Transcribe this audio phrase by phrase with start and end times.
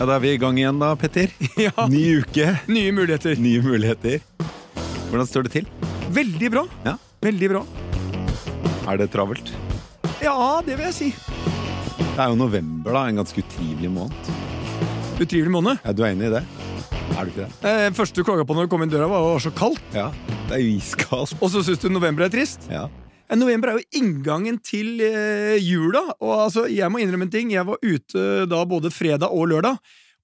[0.00, 1.28] Ja, Da er vi i gang igjen da, Petter.
[1.66, 3.36] Ja, Ny uke, nye muligheter.
[3.36, 4.22] nye muligheter.
[5.10, 5.66] Hvordan står det til?
[6.14, 6.62] Veldig bra.
[6.86, 6.94] Ja.
[7.20, 7.60] Veldig bra.
[8.88, 9.52] Er det travelt?
[10.24, 11.10] Ja, det vil jeg si.
[12.00, 13.02] Det er jo november, da.
[13.10, 14.32] En ganske utrivelig måned.
[15.20, 15.82] Utrivelig måned.
[15.84, 16.42] Ja, Du er enig i det?
[17.10, 17.50] Er du ikke det?
[17.68, 19.52] Eh, første du klaga på når du kom inn døra, var at det var så
[19.60, 19.84] kaldt.
[19.92, 20.08] Ja.
[20.48, 21.36] Det er jo iskaldt.
[21.44, 22.64] Og så syns du november er trist.
[22.72, 22.86] Ja.
[23.30, 26.02] Eh, November er jo inngangen til eh, jula.
[26.20, 27.52] Og altså, jeg må innrømme en ting.
[27.54, 29.78] Jeg var ute da både fredag og lørdag,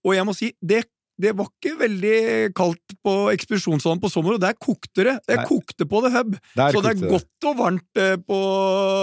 [0.07, 0.85] og jeg må si det,
[1.17, 2.17] det var ikke veldig
[2.57, 5.15] kaldt på ekspedisjonssalen på sommer, og der kokte det.
[5.31, 6.35] Det kokte på The Hub.
[6.59, 8.41] Der så det er godt og varmt eh, på,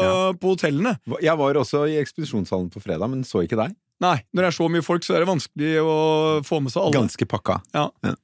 [0.03, 0.17] Ja.
[0.37, 0.97] på hotellene.
[1.25, 3.73] Jeg var også i ekspedisjonssalen på fredag, men så ikke deg.
[4.03, 5.97] Nei, når det er så mye folk, så er det vanskelig å
[6.43, 6.97] få med seg alle.
[7.01, 7.61] Ganske pakka.
[7.73, 8.17] Jeg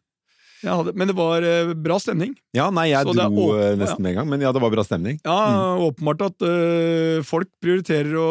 [0.68, 2.34] hadde, men det var eh, bra stemning.
[2.56, 4.84] Ja, nei, jeg Så dro eh, nesten med en gang, men ja, det var bra
[4.84, 5.20] stemning.
[5.24, 8.30] Ja, åpenbart at ø, folk prioriterer å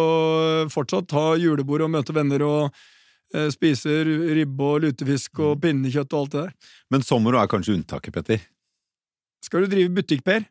[0.73, 2.69] fortsatt ha julebord og møte venner og
[3.33, 4.03] ø, spise
[4.37, 6.75] ribbe og lutefisk og pinnekjøtt og alt det der.
[6.93, 8.45] Men sommer er kanskje unntaket, Petter.
[9.45, 10.45] Skal du drive butikk, Per,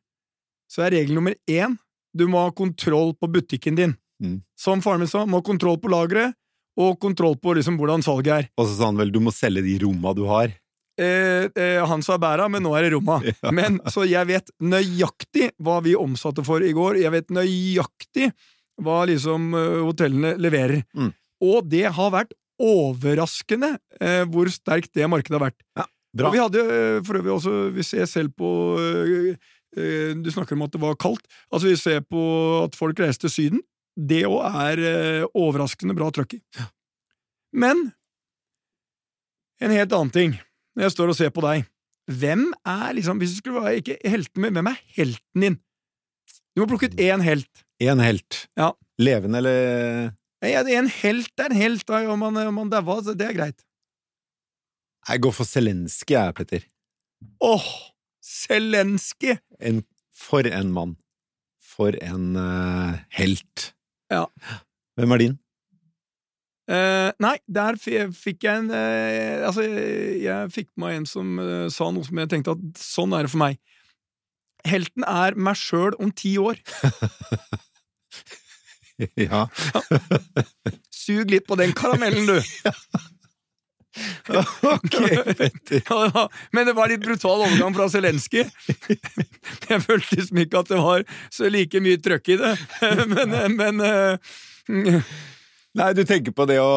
[0.71, 1.77] så er regel nummer én
[2.17, 3.93] du må ha kontroll på butikken din.
[4.23, 4.39] Mm.
[4.57, 6.33] Som faren min sa, må ha kontroll på lageret
[6.77, 8.47] og kontroll på liksom hvordan salget er.
[8.57, 10.53] Og så sa han vel du må selge de romma du har.
[10.97, 13.19] Eh, eh, han sa bæra, men nå er det romma.
[13.43, 13.51] Ja.
[13.53, 16.97] Men, så jeg vet nøyaktig hva vi omsatte for i går.
[17.03, 18.31] Jeg vet nøyaktig
[18.81, 20.81] hva liksom eh, hotellene leverer.
[20.97, 21.11] Mm.
[21.45, 25.61] Og det har vært overraskende eh, hvor sterkt det markedet har vært.
[26.17, 26.29] Bra.
[26.29, 28.49] Og vi hadde eh, for øvrig også, vi ser selv på
[28.81, 31.27] eh, Du snakker om at det var kaldt.
[31.51, 32.23] Altså, vi ser på
[32.63, 33.61] at folk reiser til Syden.
[33.97, 34.81] Det òg er
[35.37, 36.41] overraskende bra trøkk i.
[37.57, 37.89] Men
[39.61, 40.35] en helt annen ting,
[40.77, 41.65] når jeg står og ser på deg.
[42.07, 45.57] Hvem er liksom, hvis du skulle være ikke helten min, hvem er helten din?
[46.53, 47.65] Du må plukke ut én helt.
[47.83, 48.45] Én helt.
[48.57, 48.71] Ja.
[49.01, 50.13] Levende eller
[50.45, 53.35] ja, En helt er en helt, da, om han, om han daua, så det er
[53.37, 53.65] greit.
[55.07, 56.65] Jeg går for Zelenskyj, jeg, Petter.
[57.41, 57.67] Åh,
[58.21, 59.37] Zelenskyj!
[59.59, 59.81] En,
[60.13, 60.95] for en mann.
[61.63, 63.71] For en uh, helt.
[64.13, 64.25] Ja.
[64.97, 65.37] Hvem er din?
[66.67, 71.69] Eh, nei, der fikk jeg en uh, Altså, jeg fikk på meg en som uh,
[71.71, 73.59] sa noe som jeg tenkte at sånn er det for meg.
[74.67, 76.59] Helten er meg sjøl om ti år.
[79.29, 79.45] ja.
[80.91, 82.41] Sug litt på den karamellen, du!
[84.61, 84.95] ok.
[85.89, 88.43] Ja, men det var litt brutal overgang fra Zelenskyj.
[88.45, 92.53] Jeg følte liksom ikke at det var så like mye trøkk i det,
[93.09, 93.81] men, men
[95.77, 96.69] Nei, du tenker på det å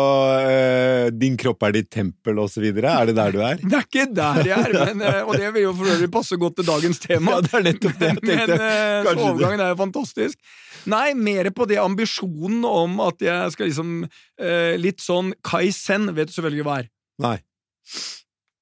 [0.45, 2.93] øh, Din kropp er ditt tempel, og så videre.
[3.01, 3.61] Er det der du er?
[3.71, 6.39] Det er ikke der jeg er, men, øh, og det vil jo for øvrig passe
[6.41, 7.37] godt til dagens tema.
[7.37, 8.59] Ja, det er nettopp det jeg tenkte.
[8.59, 10.53] Men øh, overgangen er jo fantastisk.
[10.91, 16.31] Nei, mer på det ambisjonen om at jeg skal liksom eh, Litt sånn Kaizen, vet
[16.31, 16.91] du selvfølgelig hva er.
[17.21, 17.37] Nei.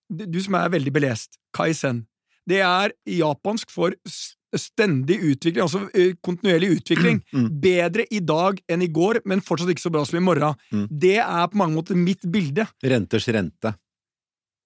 [0.08, 1.38] Du som er veldig belest.
[1.54, 2.04] Kaizen.
[2.48, 3.94] Det er japansk for
[4.56, 7.20] stendig utvikling, altså eh, kontinuerlig utvikling.
[7.34, 7.50] Mm.
[7.60, 10.56] Bedre i dag enn i går, men fortsatt ikke så bra som i morgen.
[10.72, 10.86] Mm.
[10.88, 12.68] Det er på mange måter mitt bilde.
[12.84, 13.74] Renters rente.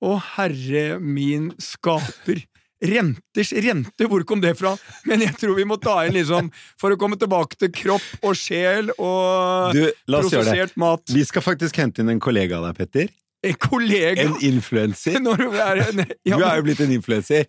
[0.02, 2.42] Å, herre min skaper.
[2.82, 4.72] Renters rente, hvor kom det fra?
[5.06, 6.48] Men jeg tror vi må ta inn liksom
[6.80, 11.04] For å komme tilbake til kropp og sjel og Du, prosessert mat.
[11.14, 13.12] Vi skal faktisk hente inn en kollega av deg, Petter.
[13.46, 15.20] En kollega En influenser.
[15.22, 15.84] Er
[16.26, 17.46] ja, Du er jo blitt en influenser.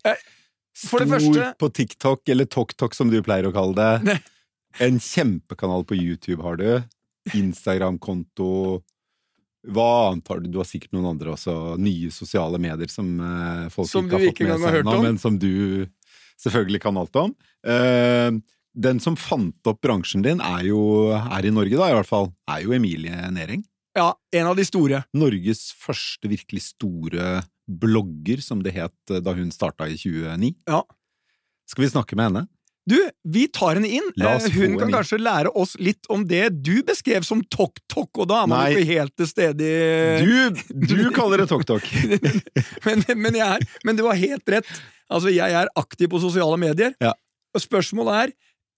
[0.73, 4.17] Stor første på TikTok, eller TokTok som du pleier å kalle det.
[4.81, 6.65] En kjempekanal på YouTube har du.
[7.37, 8.79] Instagram-konto.
[9.69, 10.47] Hva annet har du?
[10.49, 11.53] Du har sikkert noen andre også.
[11.77, 15.21] Nye sosiale medier som eh, folk Som ikke har ikke fått med seg ennå, men
[15.21, 15.85] som du
[16.41, 17.35] selvfølgelig kan alt om.
[17.69, 18.31] Eh,
[18.73, 20.81] den som fant opp bransjen din, er jo
[21.13, 23.61] er i Norge, da i hvert fall, er jo Emilie Næring.
[23.95, 25.03] Ja, en av de store.
[25.13, 30.55] Norges første virkelig store blogger, som det het da hun starta i 2009.
[30.67, 30.81] Ja.
[31.69, 32.47] Skal vi snakke med henne?
[32.89, 32.97] Du,
[33.31, 34.09] vi tar henne inn.
[34.19, 34.95] La oss Eh, Hun kan inn.
[34.97, 38.73] kanskje lære oss litt om det du beskrev som tok-tok, og da er man Nei.
[38.73, 41.63] ikke helt til stede i Du, du kaller det Tok
[42.85, 44.67] men, men, jeg men du har helt rett.
[45.07, 46.91] Altså, jeg er aktiv på sosiale medier.
[46.99, 47.13] Ja.
[47.55, 48.33] Og spørsmålet er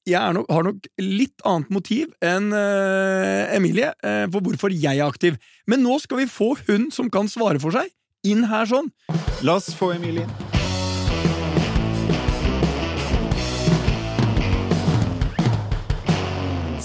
[0.05, 5.07] jeg nok, har nok litt annet motiv enn uh, Emilie uh, for hvorfor jeg er
[5.07, 5.39] aktiv.
[5.67, 7.89] Men nå skal vi få hun som kan svare for seg,
[8.25, 8.91] inn her sånn.
[9.45, 10.27] La oss få Emilie.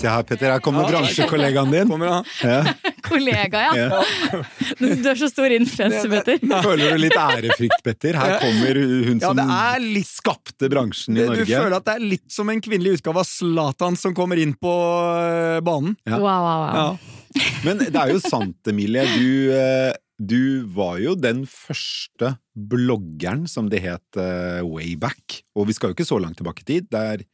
[0.01, 0.51] Se her, Petter.
[0.55, 0.89] Her kommer Ja.
[0.95, 1.89] bransjekollegaen din.
[1.89, 2.25] Kommer han.
[2.43, 2.65] Ja.
[3.11, 3.87] Kollega, ja.
[3.91, 4.43] Ja.
[4.81, 6.41] Du er så stor influenser, Petter.
[6.65, 8.19] Føler du litt ærefrykt, Petter?
[8.21, 11.97] Her kommer hun som Ja, det er litt skapte bransjen i Du føler at det
[11.99, 15.97] er litt som en kvinnelig utgave av Zlatan som kommer inn på eh, banen.
[16.09, 16.21] Ja.
[16.21, 16.79] Wow, wow, wow.
[16.81, 17.51] Ja.
[17.67, 19.05] Men det er jo sant, Emilie.
[19.17, 20.41] Du, eh, du
[20.75, 25.41] var jo den første bloggeren, som det het eh, way back.
[25.57, 26.91] Og vi skal jo ikke så langt tilbake i tid.
[26.93, 27.27] Det er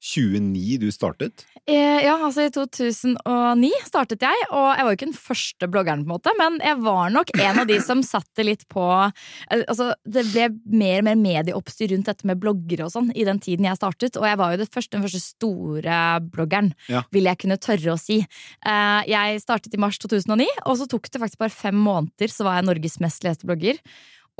[0.00, 1.44] 29 du startet.
[1.68, 6.04] Eh, Ja, altså i 2009 startet jeg, og jeg var jo ikke den første bloggeren,
[6.04, 9.62] på en måte, men jeg var nok en av de som satte litt på eh,
[9.68, 13.38] Altså, det ble mer og mer medieoppstyr rundt dette med bloggere og sånn i den
[13.44, 15.98] tiden jeg startet, og jeg var jo det første, den første store
[16.32, 17.02] bloggeren, Ja.
[17.12, 18.22] vil jeg kunne tørre å si.
[18.64, 22.44] Eh, Jeg startet i mars 2009, og så tok det faktisk bare fem måneder, så
[22.48, 23.76] var jeg Norges mest leste blogger.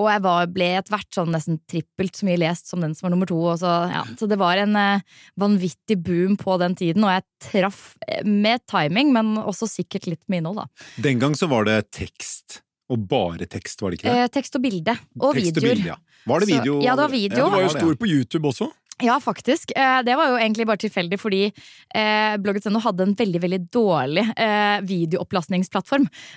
[0.01, 3.07] Og jeg var, ble etter hvert sånn nesten trippelt så mye lest som den som
[3.07, 3.37] var nummer to.
[3.53, 4.03] Og så, ja.
[4.17, 5.05] så det var en eh,
[5.41, 10.23] vanvittig boom på den tiden, og jeg traff eh, med timing, men også sikkert litt
[10.33, 10.91] med innhold, da.
[11.05, 12.63] Den gang så var det tekst.
[12.91, 14.23] Og bare tekst, var det ikke det?
[14.25, 14.97] Eh, tekst og bilde.
[15.21, 15.77] Og tekst videoer.
[15.77, 15.99] bilde, ja.
[16.27, 16.81] Var det Så- video?
[16.83, 17.45] ja, det var video.
[17.45, 18.67] Du var jo stor på YouTube også.
[19.03, 19.73] Ja, faktisk.
[19.77, 24.27] Eh, det var jo egentlig bare tilfeldig, fordi eh, blogget.no hadde en veldig veldig dårlig
[24.37, 24.81] eh.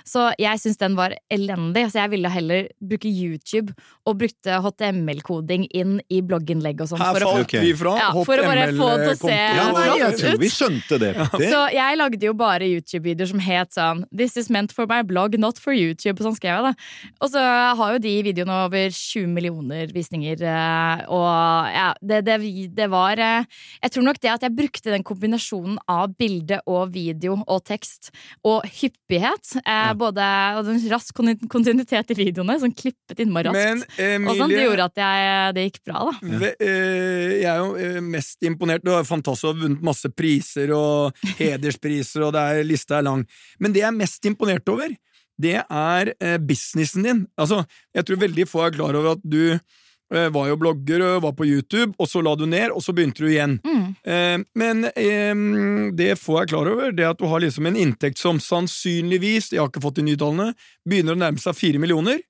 [0.04, 3.74] Så jeg syns den var elendig, så jeg ville heller bruke YouTube
[4.06, 7.00] og brukte HTML-koding inn i blogginnlegg og sånn.
[7.02, 7.94] Her for å få- vi fra.
[8.00, 10.40] Ja, for å bare få det til å se Ja, flott ut.
[10.40, 11.12] vi skjønte det.
[11.50, 15.38] Så jeg lagde jo bare YouTube-videoer som het sånn This is meant for my blog,
[15.38, 16.20] not for YouTube.
[16.20, 16.74] Og sånn skrev jeg det.
[17.20, 17.40] Og så
[17.78, 20.40] har jo de videoene over 20 millioner visninger.
[20.42, 22.40] eh, Og ja, det, det,
[22.76, 23.44] det var eh,
[23.82, 28.10] Jeg tror nok det at jeg brukte den kombinasjonen av bilde og video og tekst
[28.46, 30.26] og hyppighet, eh, både
[30.58, 31.14] og den rask
[31.50, 33.96] kontinuitet i videoene, sånn klippet innmari raskt.
[33.98, 36.34] Men og sånn, det gjorde at jeg, det gikk bra, da.
[36.44, 38.84] Ve- eh, Jeg er jo mest imponert.
[38.84, 43.24] Du har fantastisk og vunnet masse priser og hederspriser, og det er, lista er lang.
[43.60, 44.94] Men det jeg er mest imponert over,
[45.40, 46.12] det er
[46.46, 47.24] businessen din.
[47.40, 47.64] Altså,
[47.94, 49.58] jeg tror veldig få er klar over at du
[50.10, 53.30] var jo blogger var på YouTube, og så la du ned, og så begynte du
[53.30, 53.56] igjen.
[53.64, 53.86] Mm.
[54.04, 58.20] Eh, men eh, det får jeg klar over, det at du har liksom en inntekt
[58.20, 60.52] som sannsynligvis, jeg har ikke fått de nye tallene,
[60.86, 62.20] begynner å nærme seg fire millioner,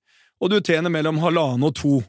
[0.40, 2.00] og du tjener mellom halvannen og to.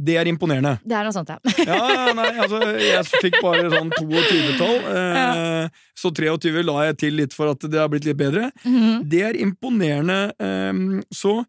[0.00, 0.78] Det er imponerende.
[0.86, 1.36] Det er noe sånt, ja.
[1.60, 7.18] Ja, ja, nei, altså, jeg fikk bare sånn 22-tall, eh, så 23 la jeg til
[7.20, 8.48] litt for at det har blitt litt bedre.
[8.64, 9.02] Mhm.
[9.12, 10.20] Det er imponerende.
[10.40, 11.42] Eh, så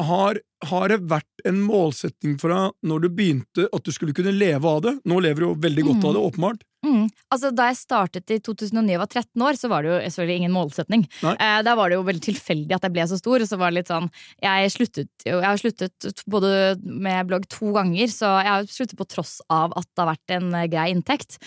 [0.00, 0.40] har,
[0.70, 4.70] har det vært en målsetting for deg når du begynte at du skulle kunne leve
[4.70, 4.94] av det?
[5.08, 6.64] Nå lever du jo veldig godt av det, åpenbart.
[6.84, 7.06] Mm.
[7.32, 10.36] Altså, da jeg startet i 2009 og var 13 år, så var det jo selvfølgelig
[10.42, 11.04] ingen målsetning.
[11.24, 13.44] Eh, da var det jo veldig tilfeldig at jeg ble så stor.
[13.44, 14.10] Og så var det litt sånn
[14.42, 16.50] Jeg sluttet jo Jeg har sluttet både
[16.84, 20.36] med blogg to ganger, så jeg har sluttet på tross av at det har vært
[20.36, 21.38] en eh, grei inntekt.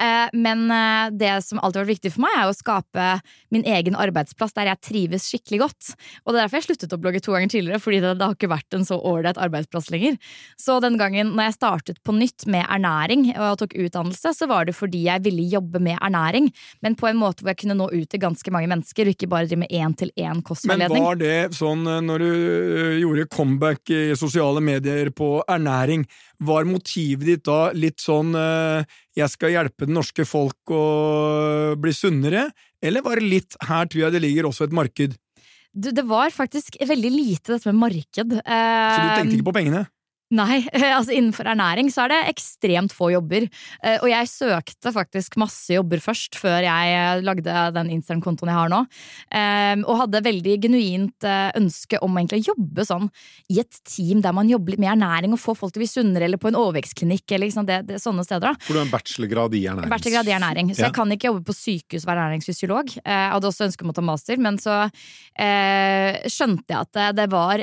[0.00, 3.10] Eh, men eh, det som alltid har vært viktig for meg, er å skape
[3.54, 5.92] min egen arbeidsplass der jeg trives skikkelig godt.
[6.24, 8.38] Og det er derfor jeg sluttet å blogge to ganger tidligere, fordi det, det har
[8.38, 10.16] ikke vært en så ålreit arbeidsplass lenger.
[10.58, 14.66] Så den gangen når jeg startet på nytt med ernæring og tok utdannelse, så var
[14.66, 16.50] det fordi jeg ville jobbe med ernæring,
[16.82, 19.30] men på en måte hvor jeg kunne nå ut til ganske mange mennesker, og ikke
[19.30, 24.02] bare drive med én-til-én Men var det sånn eh, når du eh, gjorde comeback i
[24.18, 26.06] sosiale medier på ernæring,
[26.38, 28.84] var motivet ditt da litt sånn eh,
[29.16, 32.50] 'jeg skal hjelpe det norske folk å bli sunnere',
[32.82, 35.16] eller var det litt 'her tror jeg det ligger også et marked'?
[35.76, 38.30] Du, det var faktisk veldig lite dette med marked.
[38.32, 39.82] Så du Eh, tenkte ikke på pengene?
[40.34, 40.56] Nei,
[40.96, 43.44] altså innenfor ernæring så er det ekstremt få jobber.
[43.82, 48.58] Eh, Og jeg søkte faktisk masse jobber først, før jeg eh, lagde den Instagram-kontoen jeg
[48.58, 48.80] har nå.
[49.30, 53.06] Eh, Og hadde veldig genuint eh, ønske om egentlig å jobbe sånn
[53.54, 56.26] i et team der man jobber med ernæring og får folk til å bli sunnere,
[56.26, 58.48] eller på en overvekstklinikk, eller liksom det, det, sånne steder.
[58.50, 58.66] da.
[58.66, 59.92] For du har en bachelorgrad i ernæring.
[59.94, 60.88] Bachelorgrad i ernæring, så Ja.
[60.90, 62.96] jeg kan ikke jobbe på sykehus og være ernæringsfysiolog.
[62.98, 64.80] Jeg hadde også ønske om å ta master, men så
[65.38, 67.62] eh, skjønte jeg at det, det var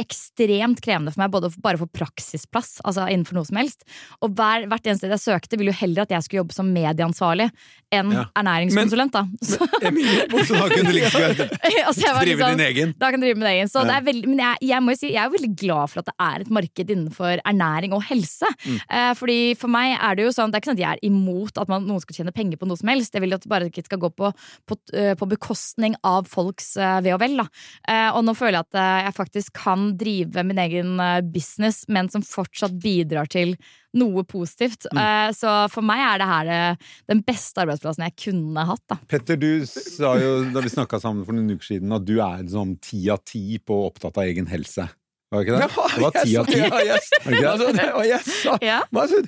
[0.00, 3.84] ekstremt krevende for meg både å- bare for praksisplass, altså innenfor noe som helst.
[4.22, 6.70] Og hver, hvert eneste sted jeg søkte, ville jo heller at jeg skulle jobbe som
[6.74, 7.50] medieansvarlig
[7.90, 8.24] enn Ja.
[8.38, 9.24] ernæringskonsulent, da.
[9.42, 11.24] Så, Emilie, da kunne du like så
[11.86, 12.94] altså, jeg drive din egen.
[13.00, 13.68] da kan du drive med det egen.
[13.72, 13.88] Så Ja.
[13.90, 16.02] det er veldig, men jeg, jeg må jo si, jeg er jo veldig glad for
[16.04, 18.46] at det er et marked innenfor ernæring og helse.
[18.66, 18.78] Mm.
[18.90, 21.04] Eh, fordi For meg er det jo sånn, det er ikke sånn at jeg er
[21.10, 23.12] imot at man, noen skal tjene penger på noe som helst.
[23.14, 24.30] Jeg vil at det bare ikke skal gå på,
[24.70, 27.36] på, eh, på bekostning av folks eh, ve og vel.
[27.42, 27.46] Da.
[27.90, 31.20] Eh, og nå føler jeg at jeg faktisk kan drive min egen eh,
[31.80, 33.56] business, men som fortsatt bidrar til
[33.94, 34.86] noe positivt.
[34.92, 34.98] Mm.
[34.98, 36.76] Eh, så for meg er det her
[37.08, 38.82] den beste arbeidsplassen jeg kunne hatt.
[38.88, 38.98] Da.
[39.08, 42.46] Petter, du sa jo da vi snakka sammen for noen uker siden, at du er
[42.50, 44.88] sånn ti av ti på opptatt av egen helse.
[45.30, 45.66] Var det ikke det?
[45.94, 46.58] Det var ti av ti.
[46.58, 48.78] Ja, altså, Ja.
[48.90, 49.20] Altså,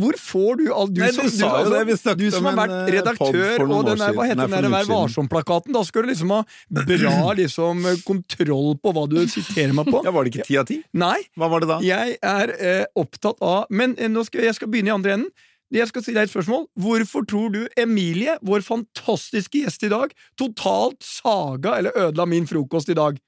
[0.00, 2.46] Hvor får du all Du, Nei, som, du sa jo altså, det, vi du som
[2.48, 5.74] har vært eh, redaktør og den der, hva heter den der Vær varsom-plakaten?
[5.76, 6.40] Da skal du liksom ha
[6.72, 10.00] bra liksom, kontroll på hva du siterer meg på.
[10.06, 10.78] Ja, Var det ikke ti av ti?
[10.96, 11.80] Nei, Hva var det da?
[11.84, 15.32] jeg er eh, opptatt av Men eh, nå skal, jeg skal begynne i andre enden.
[15.72, 16.64] Jeg skal si deg et spørsmål.
[16.80, 22.92] Hvorfor tror du Emilie, vår fantastiske gjest i dag, totalt saga eller ødela min frokost
[22.92, 23.20] i dag?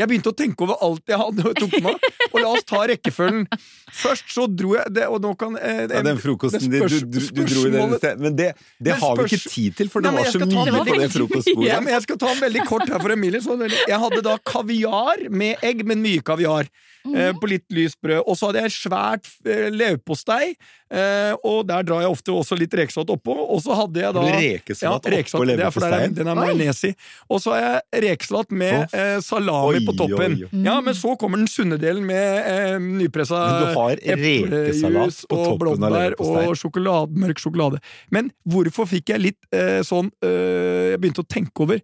[0.00, 2.80] Jeg begynte å tenke over alt jeg hadde og tok med, og la oss ta
[2.88, 3.42] rekkefølgen.
[3.92, 7.18] Først så dro jeg det, og nå kan eh, Ja, den frokosten din, du, du,
[7.20, 8.22] du dro i den sted.
[8.24, 10.64] Men det, det Men har vi ikke tid til, for det Nei, var så mye
[10.64, 11.68] det på det frokostbordet.
[11.68, 13.42] Ja, men jeg skal ta den veldig kort her for Emilie.
[13.44, 13.58] Så.
[13.68, 16.72] Jeg hadde da kaviar med egg, men mye kaviar.
[17.02, 18.22] Eh, på litt lyst brød.
[18.30, 20.52] Og så hadde jeg svært eh, leverpostei,
[20.94, 23.34] eh, og der drar jeg ofte også litt rekesalat oppå.
[23.34, 26.14] Og så hadde jeg da Rekesalat ja, oppå det er er- leverposteien?
[26.14, 26.92] Den er majones i.
[27.28, 30.36] Og så har jeg rekesalat med eh, salami på toppen.
[30.38, 30.62] oi, oi.
[30.66, 36.52] Ja, Men så kommer den sunne delen med eh, nypressa rekesalat eplejus og blåbær og
[36.58, 37.82] sjokolade, mørk sjokolade.
[38.14, 41.82] Men hvorfor fikk jeg litt eh, sånn eh, Jeg begynte å tenke over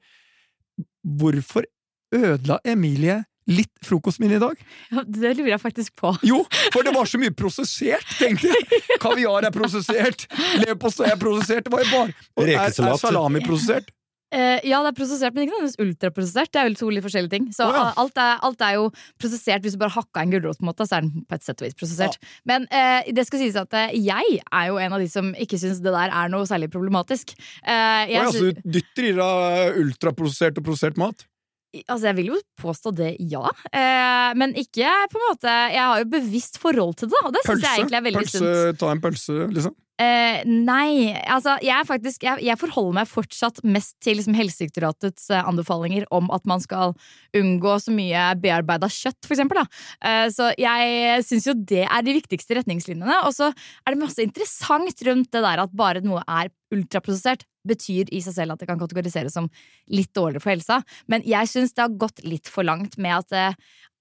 [1.08, 1.66] Hvorfor
[2.14, 4.60] ødela Emilie litt frokosten min i dag?
[4.92, 6.12] Ja, det lurer jeg faktisk på.
[6.26, 6.42] Jo,
[6.74, 8.82] for det var så mye prosessert, tenkte jeg!
[9.00, 10.26] Kaviar er prosessert,
[10.60, 13.88] leverpostei er prosessert, det var jo bare og er, er salami prosessert?
[14.28, 16.50] Eh, ja, det er prosessert, men ikke nødvendigvis ultraprosessert.
[16.52, 17.46] Det er jo to litt forskjellige ting.
[17.56, 17.86] Så oh, ja.
[18.02, 19.64] alt, er, alt er jo prosessert.
[19.64, 21.62] Hvis du bare hakka en gulrot, på en måte, så er den på et sett
[21.62, 22.20] og vis prosessert.
[22.48, 25.60] Men uh, det skal sies at uh, jeg er jo en av de som ikke
[25.60, 27.32] syns det der er noe særlig problematisk.
[27.64, 31.24] Jeg Oi, altså, så du dytter i deg ultraprosessert og prosessert mat?
[31.84, 33.44] Altså, jeg vil jo påstå det, ja.
[33.68, 37.42] Eh, men ikke på en måte Jeg har jo bevisst forhold til det, og det
[37.44, 38.78] syns jeg egentlig er veldig sunt.
[38.80, 39.76] ta en pølse, liksom?
[39.98, 45.42] Eh, nei, altså jeg faktisk jeg, jeg forholder meg fortsatt mest til liksom, Helsedirektoratets eh,
[45.42, 46.94] anbefalinger om at man skal
[47.34, 49.58] unngå så mye bearbeida kjøtt, for eksempel.
[50.06, 53.24] Eh, så jeg syns jo det er de viktigste retningslinjene.
[53.26, 58.08] Og så er det masse interessant rundt det der at bare noe er ultraprosessert, betyr
[58.14, 59.50] i seg selv at det kan kategoriseres som
[59.92, 60.78] litt dårligere for helsa.
[61.10, 63.58] Men jeg syns det har gått litt for langt med at eh,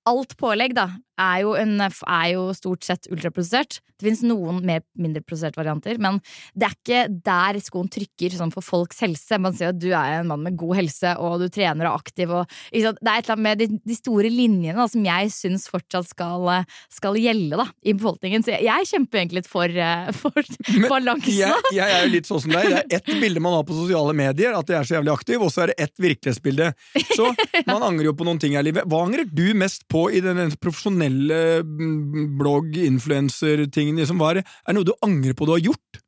[0.07, 3.81] alt pålegg da, er jo, en, er jo stort sett ultraprosessert.
[3.97, 6.19] Det finnes noen mer mindre prosesserte varianter, men
[6.53, 9.39] det er ikke der skoen trykker sånn for folks helse.
[9.41, 12.03] Man sier at du er en mann med god helse, og du trener og er
[12.03, 12.33] aktiv.
[12.37, 12.57] Og?
[12.69, 16.11] Det er et eller annet med de, de store linjene da, som jeg syns fortsatt
[16.11, 16.45] skal,
[16.93, 18.45] skal gjelde da, i befolkningen.
[18.45, 20.53] Så jeg, jeg kjemper egentlig litt for, eh, for
[20.85, 21.33] balansen.
[21.39, 22.69] Jeg, jeg er jo litt sånn som deg.
[22.69, 25.41] Det er ett bilde man har på sosiale medier, at jeg er så jævlig aktiv,
[25.41, 26.69] og så er det ett virkelighetsbilde.
[27.17, 27.31] Så
[27.65, 28.85] man angrer jo på noen ting her i livet.
[28.85, 34.01] Hva angrer du mest på i den profesjonelle mm, blogg-influencer-tingen?
[34.09, 36.01] som var, er, noe du angrer på du har gjort?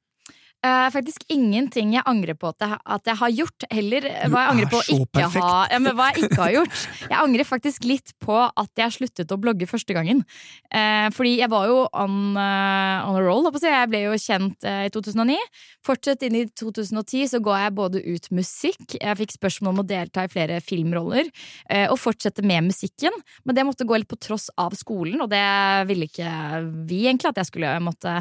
[0.59, 3.65] Eh, faktisk ingenting jeg angrer på at jeg, at jeg har gjort.
[3.71, 6.39] Heller eh, hva jeg angrer er på å ikke ha ja, men hva jeg ikke
[6.41, 6.81] har gjort.
[7.05, 10.25] Jeg angrer faktisk litt på at jeg sluttet å blogge første gangen.
[10.67, 13.47] Uh, fordi jeg var jo on, uh, on a roll.
[13.55, 15.37] Jeg ble jo kjent i 2009.
[15.87, 19.87] Fortsatt inn i 2010 så ga jeg både ut musikk, jeg fikk spørsmål om å
[19.87, 21.29] delta i flere filmroller,
[21.89, 23.15] og fortsette med musikken.
[23.47, 25.43] Men det måtte gå litt på tross av skolen, og det
[25.89, 26.31] ville ikke
[26.89, 28.17] vi egentlig at jeg skulle måtte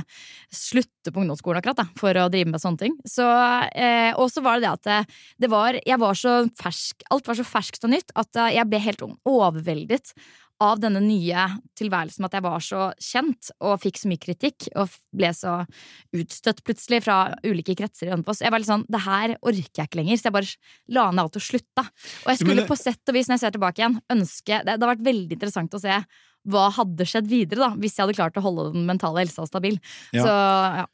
[0.55, 2.99] slutte på ungdomsskolen akkurat, da, for å drive med sånne ting.
[3.09, 3.27] Så,
[3.73, 7.31] eh, og så var det det at det, det var, jeg var så fersk, alt
[7.31, 10.15] var så ferskt og nytt at eh, jeg ble helt overveldet
[10.59, 11.45] av denne nye
[11.79, 15.61] tilværelsen med at jeg var så kjent og fikk så mye kritikk og ble så
[16.19, 18.43] utstøtt plutselig fra ulike kretser i Hønefoss.
[18.43, 20.57] Jeg var litt sånn, det her orker jeg ikke lenger, så jeg bare
[20.99, 21.85] la ned alt og slutta.
[22.25, 24.83] Og jeg skulle på sett og vis, når jeg ser tilbake igjen, ønske Det, det
[24.83, 26.01] har vært veldig interessant å se
[26.49, 29.79] hva hadde skjedd videre, da, hvis jeg hadde klart å holde den mentale helsa stabil.
[30.17, 30.25] Ja.
[30.25, 30.35] Så
[30.79, 30.87] ja.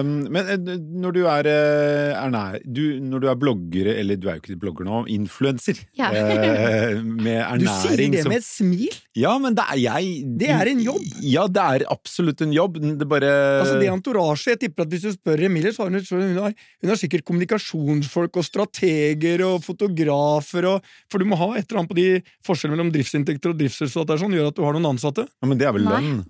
[0.00, 4.20] Um, men eh, når du er, eh, er nær, du, når du er blogger, eller
[4.20, 6.10] du er jo ikke blogger nå, influenser, Ja.
[6.14, 9.00] uh, med Du sier det som med et smil!
[9.14, 11.04] Ja, men det er jeg Det er en jobb.
[11.22, 12.80] Ja, det er absolutt en jobb.
[12.82, 13.30] Det bare
[13.60, 16.56] Altså det entourage, jeg tipper at Hvis du spør Emilie, så har hun, hun, har,
[16.82, 21.84] hun har sikkert kommunikasjonsfolk og strateger og fotografer og For du må ha et eller
[21.84, 22.08] annet på de
[22.46, 25.28] forskjellene mellom driftsinntekter og driftsresultat der, sånn, gjør at du har noen ansatte.
[25.28, 26.00] ja, Men det er vel Nei.
[26.00, 26.24] lønn?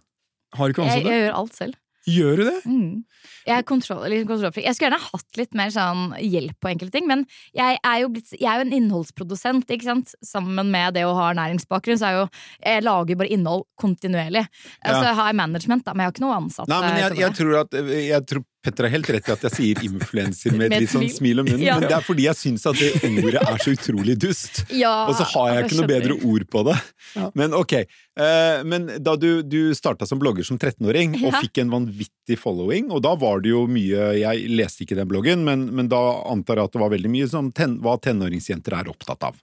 [0.55, 1.11] Har du ikke Jeg, ansatte?
[1.15, 1.81] jeg gjør alt selv.
[2.05, 2.57] Gjør du det?
[2.69, 3.05] Mm.
[3.49, 4.63] Jeg er kontroll, litt kontrollfri.
[4.67, 7.23] Jeg skulle gjerne hatt litt mer sånn hjelp på enkelte ting, men
[7.57, 10.13] jeg er jo, blitt, jeg er jo en innholdsprodusent, ikke sant?
[10.21, 12.27] Sammen med det å ha næringsbakgrunn, så er jo
[12.61, 14.45] Jeg lager bare innhold kontinuerlig.
[14.45, 14.91] Ja.
[14.91, 16.69] Altså, jeg har management, da, men jeg har ikke noe ansatt.
[16.69, 19.53] Nei, men jeg, jeg tror at jeg tror Petter har helt rett i at jeg
[19.59, 21.43] sier influenser med et litt sånn smil.
[21.43, 21.77] om munnen, Ja.
[21.79, 24.65] men det er fordi jeg syns at det ordet er så utrolig dust.
[24.73, 26.79] ja, Og så har jeg ikke noe bedre ord på det.
[27.15, 27.31] Ja.
[27.37, 27.75] Men ok.
[27.75, 32.89] Eh, men da du, du starta som blogger som 13-åring og fikk en vanvittig following,
[32.95, 36.57] og da var det jo mye Jeg leste ikke den bloggen, men, men da antar
[36.63, 39.37] jeg at det var veldig mye som ten, hva tenåringsjenter er opptatt av.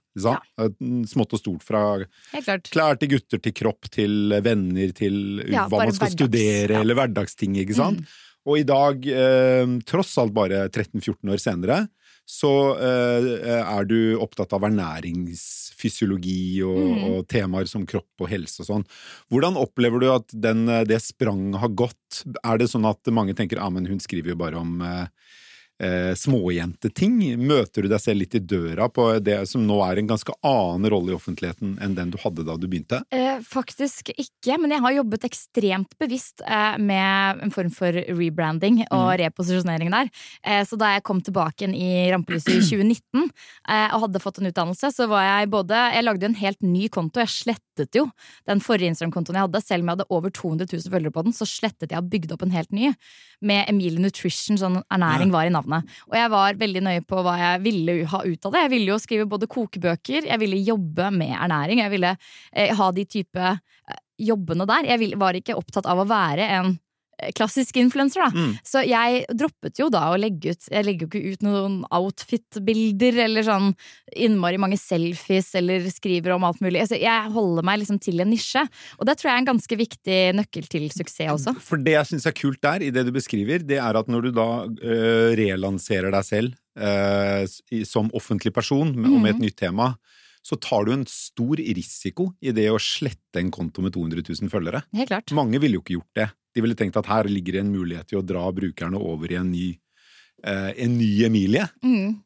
[1.08, 1.84] Smått og stort fra
[2.66, 7.56] klær til gutter til kropp til venner til hva man skal hverdags, studere eller hverdagsting,
[7.62, 8.02] ikke sant?
[8.02, 8.20] Mm.
[8.46, 11.88] Og i dag, eh, tross alt bare 13-14 år senere,
[12.26, 17.04] så eh, er du opptatt av ernæringsfysiologi og, Mm.
[17.10, 18.84] og temaer som kropp og helse og sånn.
[19.30, 22.22] Hvordan opplever du at den, eh, det spranget har gått?
[22.44, 25.06] Er det sånn at mange tenker ja, men hun skriver jo bare om eh,
[25.82, 27.18] eh, småjenteting?
[27.42, 30.88] Møter du deg selv litt i døra på det som nå er en ganske annen
[30.92, 33.02] rolle i offentligheten enn den du hadde da du begynte?
[33.12, 38.82] Eh, faktisk ikke, men jeg har jobbet ekstremt bevisst eh, med en form for rebranding
[38.90, 40.12] og reposisjonering der.
[40.46, 44.40] Eh, så da jeg kom tilbake igjen i rampelyset i 2019 eh, og hadde fått
[44.40, 47.20] en utdannelse, så var jeg både Jeg lagde en helt ny konto.
[47.22, 48.06] Jeg slettet jo
[48.48, 49.64] den forrige Instagram-kontoen jeg hadde.
[49.64, 52.36] Selv om jeg hadde over 200 000 følgere på den, så slettet jeg og bygde
[52.36, 52.92] opp en helt ny.
[53.42, 55.71] Med Emilie Nutrition, sånn ernæring var i navnet.
[56.10, 58.64] Og jeg var veldig nøye på hva jeg ville ha ut av det.
[58.66, 62.90] Jeg ville jo skrive både kokebøker, jeg ville jobbe med ernæring, jeg ville eh, ha
[62.92, 64.92] de type eh, jobbene der.
[64.92, 66.74] Jeg var ikke opptatt av å være en
[67.36, 68.30] klassisk influenser, da.
[68.34, 68.52] Mm.
[68.66, 73.18] Så jeg droppet jo da å legge ut Jeg legger jo ikke ut noen outfit-bilder
[73.26, 73.70] eller sånn
[74.16, 76.80] innmari mange selfies eller skriver om alt mulig.
[76.82, 78.64] Altså, jeg holder meg liksom til en nisje,
[78.98, 81.54] og det tror jeg er en ganske viktig nøkkel til suksess også.
[81.62, 84.28] For det jeg syns er kult der, i det du beskriver, det er at når
[84.28, 89.44] du da øh, relanserer deg selv øh, som offentlig person med, og med et Mhm.
[89.46, 89.94] nytt tema,
[90.42, 94.50] så tar du en stor risiko i det å slette en konto med 200 000
[94.50, 94.82] følgere.
[94.92, 95.30] Helt klart.
[95.32, 96.30] Mange ville jo ikke gjort det.
[96.52, 99.38] De ville tenkt at her ligger det en mulighet til å dra brukerne over i
[99.40, 99.68] en ny,
[100.42, 101.64] en ny Emilie.
[101.84, 102.22] Mm.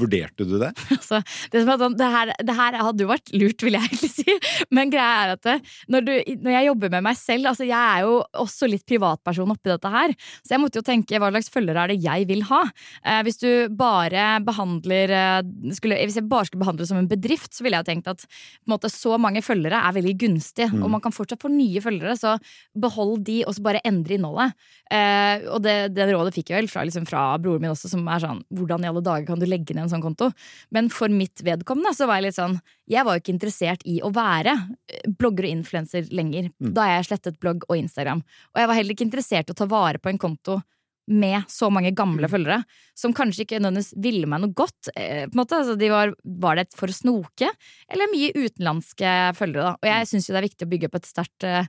[0.00, 0.72] Vurderte du det?
[1.02, 1.18] Altså,
[1.50, 4.10] det, som er sånn, det, her, det her hadde jo vært lurt, vil jeg egentlig
[4.12, 4.36] si.
[4.74, 5.56] Men greia er at det,
[5.92, 6.12] når, du,
[6.44, 9.92] når jeg jobber med meg selv altså Jeg er jo også litt privatperson oppi dette
[9.92, 10.14] her.
[10.42, 12.62] Så jeg måtte jo tenke hva slags følgere er det jeg vil ha.
[13.02, 17.10] Eh, hvis du bare behandler eh, skulle, Hvis jeg bare skulle behandle det som en
[17.10, 18.26] bedrift, så ville jeg tenkt at
[18.70, 20.68] måte, så mange følgere er veldig gunstig.
[20.72, 20.84] Mm.
[20.84, 22.36] Og man kan fortsatt få nye følgere, så
[22.78, 24.56] behold de, og så bare endre innholdet.
[24.92, 28.06] Eh, og det, det rådet fikk jeg vel fra, liksom, fra broren min også, som
[28.10, 30.30] er sånn Hvordan i alle dager kan du legge ned en sånn konto?
[30.74, 32.58] Men for mitt vedkommende så var jeg litt sånn
[32.90, 36.50] Jeg var jo ikke interessert i å være eh, blogger og influenser lenger.
[36.58, 36.74] Mm.
[36.76, 38.22] Da jeg slettet blogg og Instagram.
[38.52, 40.60] Og jeg var heller ikke interessert i å ta vare på en konto
[41.10, 42.60] med så mange gamle følgere,
[42.98, 44.92] som kanskje ikke nødvendigvis ville meg noe godt.
[44.94, 45.58] Eh, på en måte.
[45.58, 46.12] Altså, de var,
[46.44, 47.48] var det for å snoke,
[47.90, 49.72] eller mye utenlandske følgere?
[49.72, 49.74] Da?
[49.80, 51.66] Og jeg syns jo det er viktig å bygge opp et sterkt eh,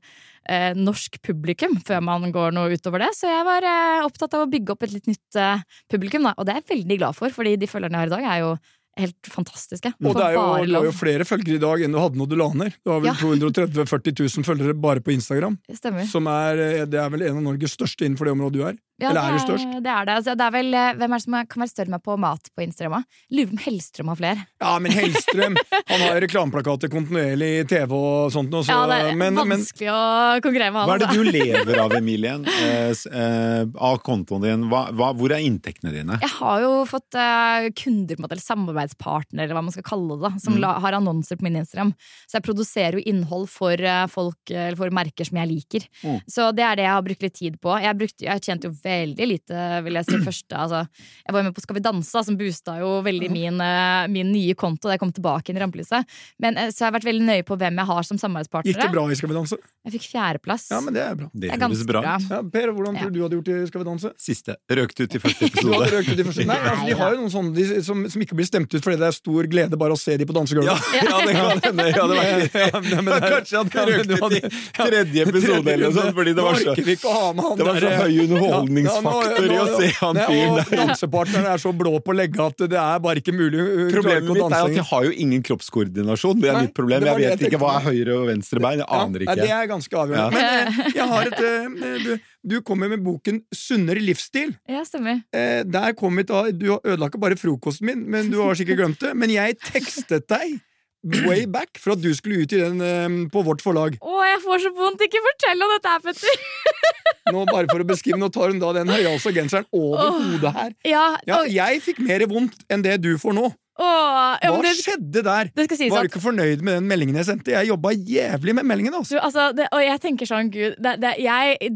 [0.50, 3.12] eh, norsk publikum før man går noe utover det.
[3.18, 6.38] Så jeg var eh, opptatt av å bygge opp et litt nytt eh, publikum, da.
[6.38, 8.46] og det er jeg veldig glad for, fordi de følgerne jeg har i dag, er
[8.46, 8.56] jo
[9.00, 9.90] helt fantastiske.
[10.04, 12.30] Og det er, jo, du har jo flere følgere i dag enn du hadde når
[12.30, 12.76] du la ned.
[12.86, 13.16] Du har vel Ja.
[13.18, 15.58] 230 000-40 000 følgere bare på Instagram.
[15.74, 16.06] Stemmer.
[16.10, 18.78] Som er, eh, det er vel en av Norges største innenfor det området du er.
[19.02, 19.72] Ja, Eller er du det størst?
[19.84, 20.14] Det er det.
[20.20, 22.18] Altså, det er vel, eh, hvem er det som kan være større enn meg på
[22.22, 23.06] mat på Instagram?
[23.34, 24.44] Lurer på om Hellstrøm har flere.
[24.62, 25.58] Ja, men Hellstrøm
[25.90, 28.54] han har reklameplakater kontinuerlig i TV og sånt.
[28.54, 28.70] Også.
[28.70, 30.02] ja, det er men, men vanskelig å
[30.46, 30.92] konkurrere med han.
[30.92, 31.24] Hva er det altså.
[31.26, 34.68] du lever av, Emilien, eh, eh, av kontoen din?
[34.72, 36.20] Hva, hva, hvor er inntektene dine?
[36.22, 40.34] Jeg har jo fått eh, kunder, eller samarbeidspartnere, eller hva man skal kalle det, da,
[40.40, 40.60] som Mm.
[40.62, 41.96] la, har annonser på min Instagram.
[42.30, 45.88] Så jeg produserer jo innhold for eh, folk, eh, eller for merker som jeg liker.
[46.04, 46.20] Mm.
[46.30, 47.74] Så det er det jeg har brukt litt tid på.
[47.82, 50.84] Jeg, brukte, jeg tjente jo veldig lite, vil jeg si, første altså,
[51.24, 54.32] Jeg var jo med på Skal vi danse, som boosta jo veldig min, eh, min
[54.36, 56.06] nye konto da jeg kom tilbake inn i rampelyset.
[56.44, 58.76] Men eh, så jeg har vært veldig nøye på hvem jeg har som samarbeidspartnere.
[58.76, 59.62] gikk det bra i Skal vi danse?
[59.84, 60.70] Jeg fikk fjerdeplass.
[60.74, 61.32] Ja, men det er bra.
[61.34, 62.18] Det det er ganske bra bra.
[62.30, 64.12] Ja, per, hvordan tror du du hadde gjort i Skal vi danse?
[64.22, 64.56] Siste.
[64.80, 65.90] Røkt ut i første episode.
[65.94, 68.38] røkt ut i første Nei, altså, De har jo noen sånne de, som, som ikke
[68.40, 70.72] blir stemt ut fordi det er stor glede bare å se de på dansegulvet.
[70.72, 71.88] Ja, ja, det kan hende.
[71.94, 72.32] Ja, det var,
[72.74, 74.42] Ja, men det er- Kanskje du røkte ut i
[74.78, 78.52] tredje episode eller noe sånt, fordi det var så han det var så høy høy
[78.74, 80.72] underholdningsfaktor i å se han fyren der.
[80.82, 83.62] Dansepartneren er så blå på legget at det er bare ikke mulig.
[83.94, 86.42] Problemet ikke mitt er at jeg har jo ingen kroppskoordinasjon.
[86.44, 87.08] Det er mitt problem.
[87.10, 88.84] Jeg vet ikke hva er høyre og venstre bein.
[88.84, 90.44] Jeg aner Ja, det er ganske avgjørende.
[90.44, 90.60] Ja.
[90.68, 92.12] Men eh, jeg har et eh, du,
[92.54, 94.54] du kommer med boken Sunnere livsstil.
[94.70, 95.24] Ja, stemmer.
[95.36, 98.82] Eh, der kom vi til Du ødela ikke bare frokosten min, men du har sikkert
[98.84, 99.16] glemt det.
[99.18, 100.60] Men jeg tekstet deg
[101.04, 103.98] way back for at du skulle ut i den eh, på vårt forlag.
[104.02, 105.04] Å, jeg får så vondt!
[105.04, 106.46] Ikke fortell om dette her, Petter!
[107.34, 110.56] Nå bare for å beskrive, nå tar hun da den høyhalsa genseren over oh, hodet
[110.58, 110.72] her.
[110.88, 113.46] Ja, Ja, jeg fikk mer vondt enn det du får nå.
[113.74, 115.48] Åh, ja, Hva det, skjedde der?
[115.56, 117.56] det skal sies Var du ikke fornøyd med den meldingen jeg sendte?
[117.56, 118.94] Jeg jobba jævlig med meldingen.
[119.00, 119.16] altså.
[119.16, 121.72] du, altså, det, Og jeg tenker sånn, gud det, det, jeg,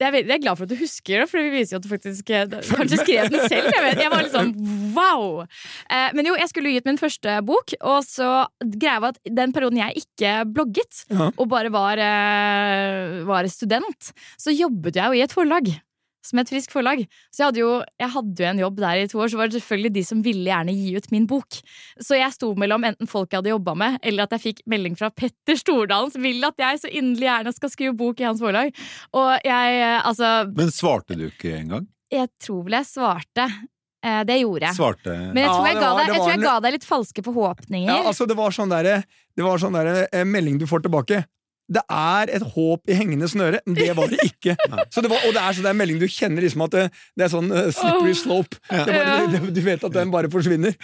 [0.00, 2.30] jeg er glad for at du husker det, for det viser jo at du faktisk
[2.32, 3.68] eh, kanskje skrev den selv.
[3.68, 4.54] Jeg, vet, jeg var litt sånn
[4.96, 5.42] wow!
[5.92, 8.30] Eh, men jo, jeg skulle gitt min første bok, og så
[8.64, 14.54] greia var at den perioden jeg ikke blogget, og bare var, eh, var student, så
[14.54, 15.72] jobbet jeg jo i et forlag.
[16.22, 17.06] Som et frisk forlag.
[17.32, 19.48] Så jeg hadde, jo, jeg hadde jo en jobb der i to år, så var
[19.48, 21.60] det selvfølgelig de som ville gjerne gi ut min bok.
[22.00, 24.98] Så jeg sto mellom enten folk jeg hadde jobba med, eller at jeg fikk melding
[25.00, 28.40] fra Petter Stordalen, som vil at jeg så inderlig gjerne skal skrive bok i hans
[28.44, 28.74] forlag.
[29.16, 31.88] Og jeg, eh, altså Men svarte du ikke engang?
[32.12, 33.48] Jeg tror vel jeg svarte
[34.00, 34.72] Eh, det gjorde jeg.
[34.78, 36.72] Svarte Men jeg tror Ja, jeg, ga var- deg, jeg, tror jeg en- ga deg
[36.72, 37.90] litt falske forhåpninger.
[37.92, 39.04] Ja, altså det var sånn derre
[39.36, 41.26] Det var sånn derre eh, melding du får tilbake.
[41.70, 44.56] Det er et håp i hengende snøre, men det var det ikke.
[44.94, 46.74] Så det var, og det er sånn det er en melding du kjenner liksom at
[46.74, 46.84] det,
[47.18, 48.58] det er sånn eh, slippery slope.
[48.70, 50.74] Det bare, det, du vet at den bare forsvinner.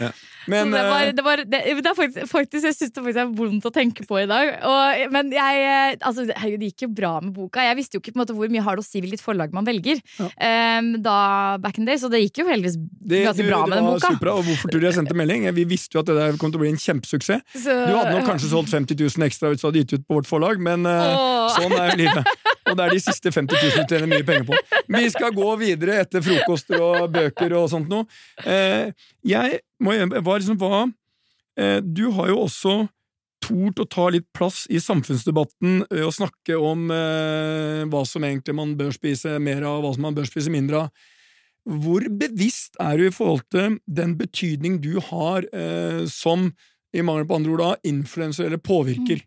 [0.50, 3.22] Men det var, eh, det var, det, det er faktisk, faktisk, jeg syns det faktisk
[3.24, 4.52] er vondt å tenke på i dag.
[4.68, 7.64] Og, men jeg eh, altså, herregud, det gikk jo bra med boka.
[7.66, 9.54] Jeg visste jo ikke på en måte hvor mye har det å si hvilket forlag
[9.56, 10.02] man velger.
[10.20, 11.16] Um, da
[11.62, 14.12] back in day, Så det gikk jo heldigvis ganske bra med den boka.
[14.12, 15.48] superbra, og hvorfor tror du jeg sendte melding?
[15.56, 17.42] Vi visste jo at det der kom til å bli en kjempesuksess.
[17.56, 20.18] Så, Du hadde nok kanskje solgt 50 000 ekstra hvis du hadde gitt ut på
[20.18, 22.32] vårt forlag, men eh, uh, sånn er jo livet.
[22.66, 24.80] Og det er de siste 50 000 du tjener mye penger på.
[24.98, 28.04] Vi skal gå videre etter frokoster og bøker og sånt noe.
[28.42, 28.92] Uh,
[29.24, 32.76] jeg må hva liksom hva uh, Du har jo også
[33.46, 38.56] tort å ta litt plass i samfunnsdebatten eh, og snakke om eh, hva som egentlig
[38.58, 41.06] man bør spise mer av, og hva som man bør spise mindre av.
[41.66, 46.50] Hvor bevisst er du i forhold til den betydning du har eh, som,
[46.94, 49.24] i mangel på andre ord, da, influenser eller påvirker?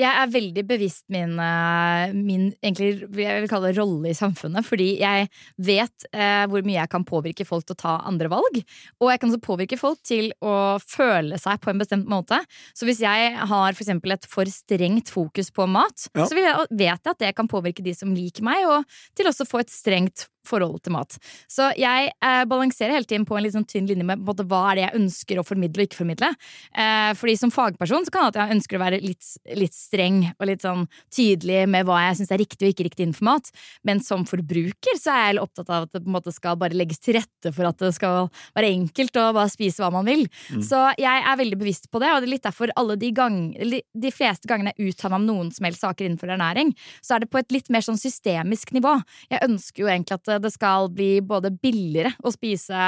[0.00, 4.64] Jeg er veldig bevisst min, eh, min egentlig, jeg vil kalle det rolle i samfunnet,
[4.64, 5.28] fordi jeg
[5.60, 8.62] vet eh, hvor mye jeg kan påvirke folk til å ta andre valg.
[9.02, 12.40] Og jeg kan også påvirke folk til å føle seg på en bestemt måte.
[12.72, 16.24] Så hvis jeg har for et for strengt fokus på mat, Ja.
[16.24, 19.26] så vil jeg, vet jeg at det kan påvirke de som liker meg, og til
[19.28, 21.16] også å få et strengt forhold til mat.
[21.50, 24.64] Så jeg eh, balanserer hele tiden på en litt sånn tynn linje med måte, hva
[24.70, 26.32] er det jeg ønsker å formidle og ikke formidle.
[26.74, 29.28] Eh, fordi som fagperson så kan det at jeg ønsker å være litt,
[29.58, 33.06] litt streng og litt sånn tydelig med hva jeg syns er riktig og ikke riktig
[33.06, 33.52] innenfor mat.
[33.86, 36.76] Men som forbruker så er jeg opptatt av at det på en måte skal bare
[36.76, 40.26] legges til rette for at det skal være enkelt å bare spise hva man vil.
[40.64, 43.38] Så jeg er veldig bevisst på det, og det er litt derfor alle de gang,
[43.52, 46.72] de fleste gangene jeg uttaler meg om noen som helst saker innenfor ernæring,
[47.04, 48.94] så er det på et litt mer sånn systemisk nivå.
[49.32, 52.78] Jeg ønsker jo egentlig at det skal bli både billigere å spise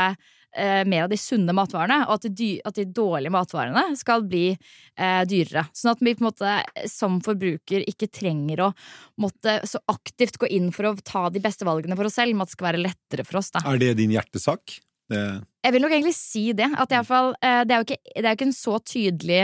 [0.57, 4.47] eh, mer av de sunne matvarene, og at de, at de dårlige matvarene skal bli
[4.55, 5.67] eh, dyrere.
[5.77, 6.57] Sånn at vi på en måte
[6.91, 8.73] som forbruker ikke trenger å
[9.21, 12.47] måtte så aktivt gå inn for å ta de beste valgene for oss selv, men
[12.47, 13.53] at det skal være lettere for oss.
[13.55, 13.65] da.
[13.69, 14.79] Er det din hjertesak?
[15.11, 15.21] Det,
[15.67, 16.71] Jeg vil nok egentlig si det.
[16.81, 19.43] At iallfall, eh, det, er jo ikke, det er jo ikke en så tydelig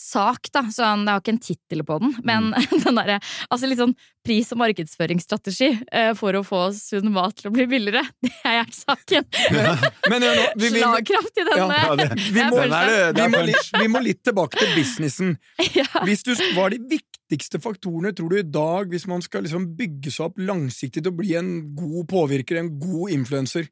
[0.00, 0.62] sak, da.
[0.72, 2.50] Sånn, det har ikke en tittel på den, men
[2.84, 3.18] den derre
[3.52, 3.92] altså litt sånn
[4.26, 8.02] pris- og markedsføringsstrategi eh, for å få sunn mat til å bli billigere.
[8.24, 9.28] Det er hjertesaken.
[10.10, 11.76] Men nå, vi, vi, Slagkraft i denne.
[11.76, 15.36] Ja, ja, det- vi, må, jeg vi, litt, vi må litt tilbake til businessen.
[15.76, 15.86] ja.
[16.08, 19.70] Hvis du, hva er de viktigste faktorene, tror du, i dag, hvis man skal liksom
[19.78, 23.68] bygge seg opp langsiktig til å bli en god påvirker, en god influenser,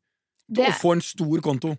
[0.49, 1.75] til å få en stor konto?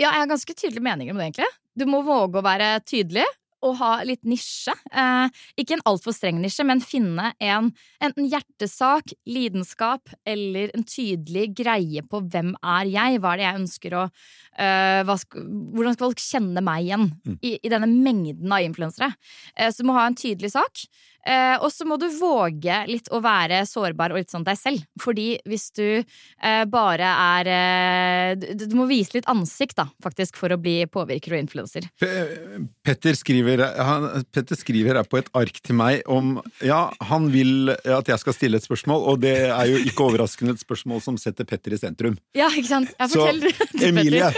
[0.00, 1.48] ja, jeg har ganske tydelige meninger om det, egentlig.
[1.78, 3.24] Du må våge å være tydelig.
[3.62, 4.74] Og ha litt nisje.
[4.90, 7.70] Eh, ikke en altfor streng nisje, men finne en
[8.02, 13.60] enten hjertesak, lidenskap eller en tydelig greie på hvem er jeg, hva er det jeg
[13.60, 14.04] ønsker å
[14.58, 17.06] eh, hva Hvordan skal folk kjenne meg igjen
[17.38, 19.12] i, i denne mengden av influensere?
[19.54, 20.86] Eh, så du må ha en tydelig sak.
[21.22, 24.82] Eh, og så må du våge litt å være sårbar og litt sånn deg selv.
[25.00, 30.36] Fordi hvis du eh, bare er eh, du, du må vise litt ansikt, da, faktisk,
[30.40, 31.86] for å bli påvirker og influenser.
[32.02, 37.28] Pe- Petter skriver, han, Petter skriver her på et ark til meg om Ja, han
[37.32, 41.02] vil at jeg skal stille et spørsmål, og det er jo ikke overraskende et spørsmål
[41.04, 42.18] som setter Petter i sentrum.
[42.36, 42.90] Ja, ikke sant?
[42.98, 44.32] Jeg Så forteller det til Emilie,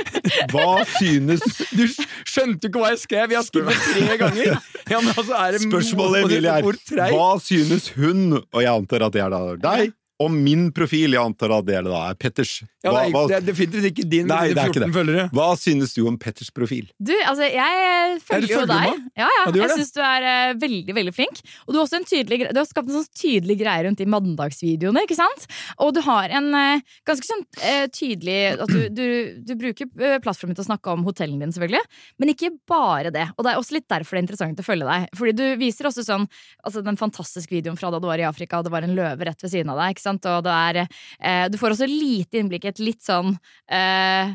[0.53, 0.69] hva
[0.99, 1.45] synes
[1.79, 3.33] Du skjønte jo ikke hva jeg skrev!
[3.35, 4.55] Jeg har skrevet tre ganger!
[4.91, 6.74] Ja, men altså, er det Spørsmålet, Emilie, er?
[7.15, 11.19] Hva synes hun, og jeg antar at det er da deg, om min profil, jeg
[11.19, 12.53] antar at det er det da er Petters.
[12.85, 14.91] Ja, Hva, det, er, hva, det er definitivt ikke din Nei, det er ikke det.
[14.95, 15.25] følgere.
[15.35, 16.87] hva synes du om Petters profil?
[17.03, 19.01] Du, altså, jeg følger jo deg.
[19.19, 19.45] Ja, ja.
[19.45, 21.41] Ja, jeg synes syns du er uh, veldig veldig flink.
[21.67, 24.09] Og du har også en tydelig, du har skapt en sånn tydelig greie rundt de
[24.15, 25.03] mandagsvideoene.
[25.09, 25.49] ikke sant?
[25.83, 29.07] Og du har en uh, ganske sånn uh, tydelig at du, du,
[29.43, 29.91] du bruker
[30.23, 31.83] plattformen til å snakke om hotellen din, selvfølgelig.
[32.23, 33.27] Men ikke bare det.
[33.35, 35.11] Og det er også litt derfor det er interessant å følge deg.
[35.19, 36.29] Fordi du viser også sånn
[36.63, 39.27] altså den fantastiske videoen fra da du var i Afrika, og det var en løve
[39.27, 39.95] rett ved siden av deg.
[39.97, 40.27] ikke sant?
[40.31, 40.81] Og det er,
[41.21, 43.35] eh, du får også lite innblikk i et litt sånn
[43.69, 44.35] eh,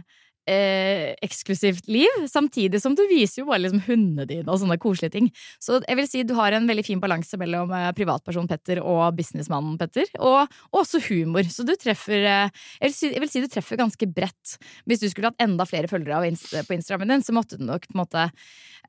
[0.49, 5.15] eh, eksklusivt liv, samtidig som du viser jo bare liksom hundene dine og sånne koselige
[5.15, 5.29] ting.
[5.61, 9.03] Så jeg vil si du har en veldig fin balanse mellom eh, privatperson Petter og
[9.17, 11.47] businessmannen Petter, og, og også humor.
[11.51, 14.57] Så du treffer eh, jeg, vil si, jeg vil si du treffer ganske bredt.
[14.89, 17.65] Hvis du skulle hatt enda flere følgere av Inst på Instagrammen din, så måtte du
[17.67, 18.29] nok på en måte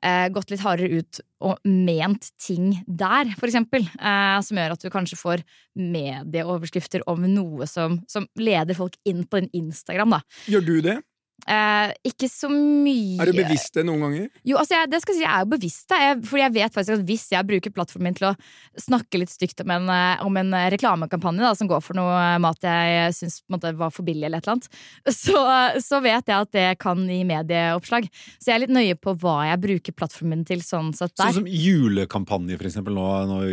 [0.01, 3.85] eh, gått litt hardere ut og ment ting der, for eksempel.
[3.85, 5.45] Eh, som gjør at du kanskje får
[5.77, 10.21] medieoverskrifter om noe som, som leder folk inn på din Instagram, da.
[10.51, 10.99] Gjør du det?
[11.45, 14.27] Eh, ikke så mye Er du bevisst det noen ganger?
[14.47, 16.01] Jo, altså jeg, det skal jeg si, jeg er jo bevisst det.
[16.01, 18.33] Jeg, fordi jeg vet faktisk at hvis jeg bruker plattformen min til å
[18.81, 22.65] snakke litt stygt om en, eh, om en reklamekampanje da, som går for noe mat
[22.65, 24.69] jeg syns var for billig, eller et eller annet,
[25.21, 25.37] så,
[25.83, 28.07] så, vet jeg at det kan gi medieoppslag.
[28.41, 31.31] Så jeg er litt nøye på hva jeg bruker plattformen min til sånn sett der.
[31.33, 33.51] Sånn som julekampanje, for eksempel, nå når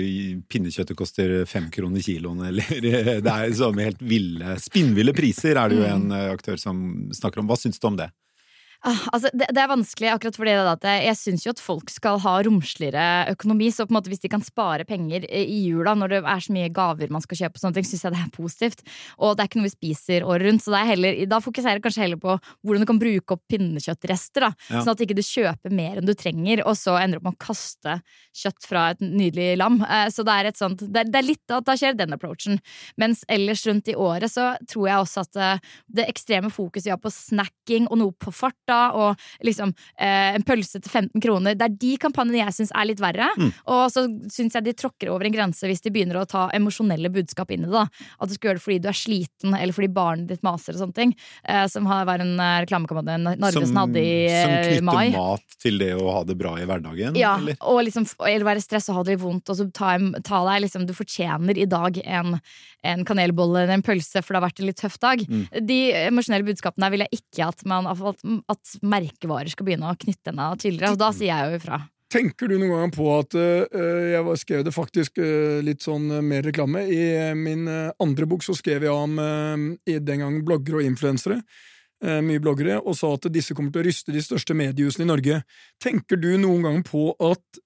[0.52, 5.80] pinnekjøttet koster fem kroner kiloen, eller Det er sånne helt ville, spinnville priser, er det
[5.80, 6.80] jo en eh, aktør som
[7.14, 7.50] snakker om.
[7.50, 8.10] Hva syns du om det?
[8.88, 12.20] Ah, altså, det, det, er vanskelig, akkurat fordi at jeg syns jo at folk skal
[12.24, 13.68] ha romsligere økonomi.
[13.74, 16.54] Så på en måte hvis de kan spare penger i jula når det er så
[16.54, 18.84] mye gaver man skal kjøpe, og sånne ting, syns jeg det er positivt.
[19.18, 22.04] Og det er ikke noe vi spiser året rundt, så heller, da fokuserer jeg kanskje
[22.06, 24.46] heller på hvordan du kan bruke opp pinnekjøttrester.
[24.46, 24.82] da, ja.
[24.82, 27.28] Sånn at ikke du ikke kjøper mer enn du trenger, og så ender du opp
[27.28, 27.98] med å kaste
[28.38, 29.80] kjøtt fra et nydelig lam.
[29.84, 32.16] Eh, så det er et sånt, det er, det er litt at da skjer den
[32.16, 32.62] approachen.
[33.00, 35.70] Mens ellers rundt i året så tror jeg også at eh,
[36.00, 38.56] det ekstreme fokuset vi har på snacking og noe på fart
[38.98, 41.56] og liksom eh, en pølse til 15 kroner.
[41.58, 43.28] Det er de kampanjene jeg syns er litt verre.
[43.38, 43.50] Mm.
[43.74, 47.10] Og så syns jeg de tråkker over en grense hvis de begynner å ta emosjonelle
[47.12, 47.74] budskap inn i det.
[47.74, 48.14] da.
[48.18, 50.82] At du skal gjøre det fordi du er sliten, eller fordi barnet ditt maser og
[50.82, 51.14] sånne ting.
[51.44, 54.38] Eh, som har vært en eh, reklamekampanje Narvesen hadde i mai.
[54.38, 55.06] Som knytter mai.
[55.16, 57.18] mat til det å ha det bra i hverdagen?
[57.18, 59.52] Ja, eller, og liksom, eller være stressa og ha det litt vondt.
[59.52, 59.94] Og så ta,
[60.26, 62.38] ta deg liksom Du fortjener i dag en,
[62.86, 65.22] en kanelbolle eller en pølse, for det har vært en litt tøff dag.
[65.24, 65.44] Mm.
[65.68, 68.24] De emosjonelle budskapene der vil jeg ikke at, man, at,
[68.58, 71.80] at merkevarer skal begynne å knytte henne tidligere, Og da sier jeg jo ifra.
[72.08, 73.64] Tenker du noen gang på at uh,
[74.08, 76.86] Jeg skrev det faktisk uh, litt sånn uh, mer reklame.
[76.88, 79.18] I min andre bok så skrev jeg om
[79.84, 81.42] i den gang bloggere og influensere.
[81.98, 85.40] Mye bloggere, og sa at disse kommer til å ryste de største mediehusene i Norge.
[85.82, 87.58] Tenker du noen gang på at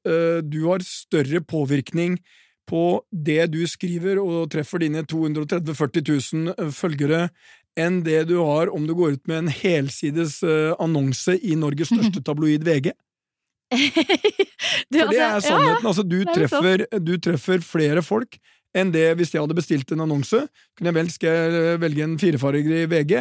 [0.49, 2.17] du har større påvirkning
[2.65, 7.27] på det du skriver og treffer dine 230 000-40 000 følgere,
[7.79, 11.91] enn det du har om du går ut med en helsides uh, annonse i Norges
[11.93, 12.93] største tabloid VG.
[13.73, 15.87] du, For det er altså, sannheten.
[15.87, 18.37] Altså, du, treffer, du, treffer, flere folk
[18.77, 20.45] enn det hvis jeg hadde bestilt en annonse.
[20.77, 23.15] Kunne jeg velge, Skal jeg velge en firefarger i VG,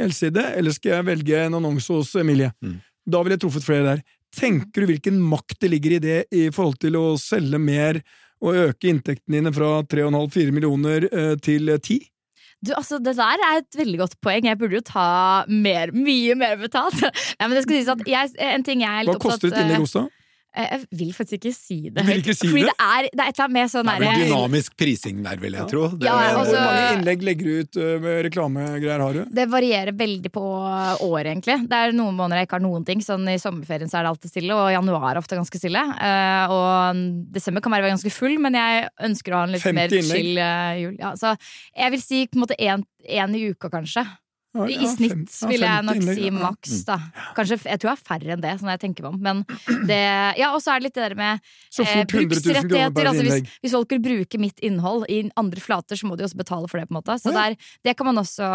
[0.00, 2.52] helside, eller skal jeg velge en annonse hos Emilie?
[2.64, 2.78] Mm.
[3.04, 4.04] Da ville jeg truffet flere der.
[4.34, 8.00] Tenker du hvilken makt det ligger i det i forhold til å selge mer
[8.44, 12.00] og øke inntektene dine fra 3,5-4 millioner eh, til 10?
[12.64, 14.46] Du, altså, Det der er et veldig godt poeng.
[14.48, 15.06] Jeg burde jo ta
[15.48, 17.00] mer, mye mer betalt.
[17.38, 19.52] Nei, men det skal sies at jeg, en ting jeg er litt opptatt Hva koster
[19.52, 20.08] et innlegg hos deg?
[20.08, 20.23] Eh,
[20.54, 21.96] jeg vil faktisk ikke si det.
[21.98, 22.70] Du vil ikke si Fordi det?
[22.70, 25.40] det er, det er et eller annet med sånn Det er vel dynamisk prising der,
[25.42, 25.82] vil jeg tro.
[25.90, 29.34] Det, ja, altså, Hvor mange innlegg legger du ut uh, med reklamegreier, har du?
[29.40, 31.58] Det varierer veldig på året, egentlig.
[31.70, 33.02] Det er noen måneder jeg ikke har noen ting.
[33.04, 35.84] Sånn I sommerferien så er det alltid stille, og januar er ofte ganske stille.
[35.98, 39.98] Uh, og desember kan være ganske full, men jeg ønsker å ha en litt mer
[39.98, 40.94] chill uh, jul.
[41.02, 41.34] Ja, så
[41.74, 44.06] jeg vil si på en måte én i uka, kanskje.
[44.54, 46.98] Ja, I snitt fem, vil jeg nok si maks, da.
[47.34, 49.22] Kanskje, jeg tror jeg er færre enn det, sånn jeg tenker meg om.
[49.24, 50.00] Men det
[50.38, 51.40] Ja, og så er det litt det der med
[51.82, 53.08] eh, bruksrettigheter.
[53.10, 56.38] Altså, hvis, hvis, folk vil bruke mitt innhold i andre flater, så må de også
[56.38, 57.16] betale for det, på en måte.
[57.18, 58.46] Så der, det kan man også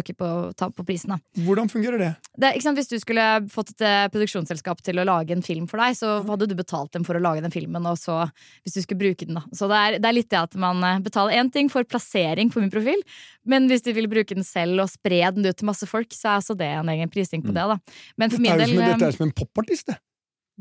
[0.00, 1.44] øke på, ta på prisen, da.
[1.46, 2.10] Hvordan fungerer det?
[2.40, 5.94] det hvis du skulle fått et eh, produksjonsselskap til å lage en film for deg,
[5.98, 8.24] så hadde du betalt dem for å lage den filmen, og så
[8.64, 9.44] hvis du skulle bruke den, da.
[9.54, 12.50] Så det er, det er litt det at man eh, betaler én ting for plassering
[12.50, 13.00] på min profil,
[13.48, 16.32] men hvis de vil bruke den selv og spre den ut til masse folk, så
[16.32, 17.58] er altså det en egen prising på mm.
[17.58, 17.68] det.
[17.74, 18.02] da.
[18.20, 19.98] Men for min del Dette er som en popartist, det.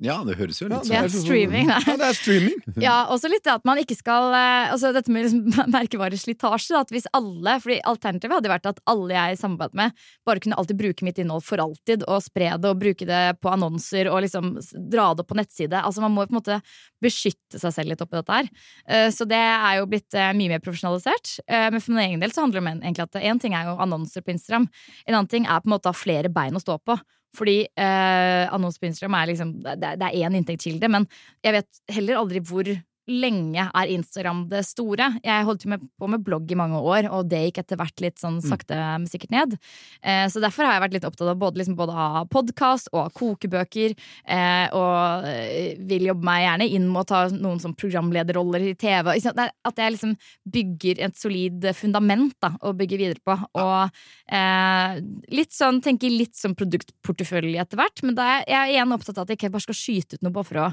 [0.01, 1.13] Ja, det høres jo litt sånn ut.
[1.13, 1.77] streaming, nei.
[1.85, 2.55] Ja, det er streaming.
[2.81, 6.79] ja, også litt at man ikke skal eh, Altså dette med liksom merkevareslitasje.
[6.79, 10.81] At hvis alle fordi Alternativet hadde vært at alle jeg samarbeidet med, bare kunne alltid
[10.81, 14.55] bruke mitt innhold for alltid, og spre det og bruke det på annonser og liksom
[14.73, 15.85] dra det opp på nettside.
[15.85, 16.59] Altså Man må på en måte
[17.03, 18.53] beskytte seg selv litt oppi dette her.
[18.89, 21.37] Eh, så det er jo blitt eh, mye mer profesjonalisert.
[21.45, 23.77] Men for min egen del så handler det om egentlig at én ting er jo
[23.83, 24.65] annonser på Instagram,
[25.05, 26.97] en annen ting er på en måte å ha flere bein å stå på.
[27.33, 31.07] Fordi eh, annonser på Instagram er liksom Det, det er én inntektskilde, men
[31.45, 32.69] jeg vet heller aldri hvor
[33.09, 35.09] lenge er Instagram det store.
[35.25, 38.21] Jeg holdt jo på med blogg i mange år, og det gikk etter hvert litt
[38.21, 38.45] sånn mm.
[38.47, 39.57] sakte, men sikkert ned.
[40.01, 43.01] Eh, så derfor har jeg vært litt opptatt av både, liksom, både av podkast og
[43.05, 43.95] av kokebøker.
[44.23, 48.75] Eh, og eh, vil jobbe meg gjerne inn med å ta noen sånn programlederroller i
[48.79, 49.13] TV.
[49.13, 50.17] At jeg liksom
[50.55, 53.35] bygger et solid fundament da, å bygge videre på.
[53.59, 54.99] Og eh,
[55.35, 59.25] litt sånn, tenker litt sånn produktportefølje etter hvert, men da er jeg igjen opptatt av
[59.25, 60.69] at jeg ikke bare skal skyte ut noe bare for å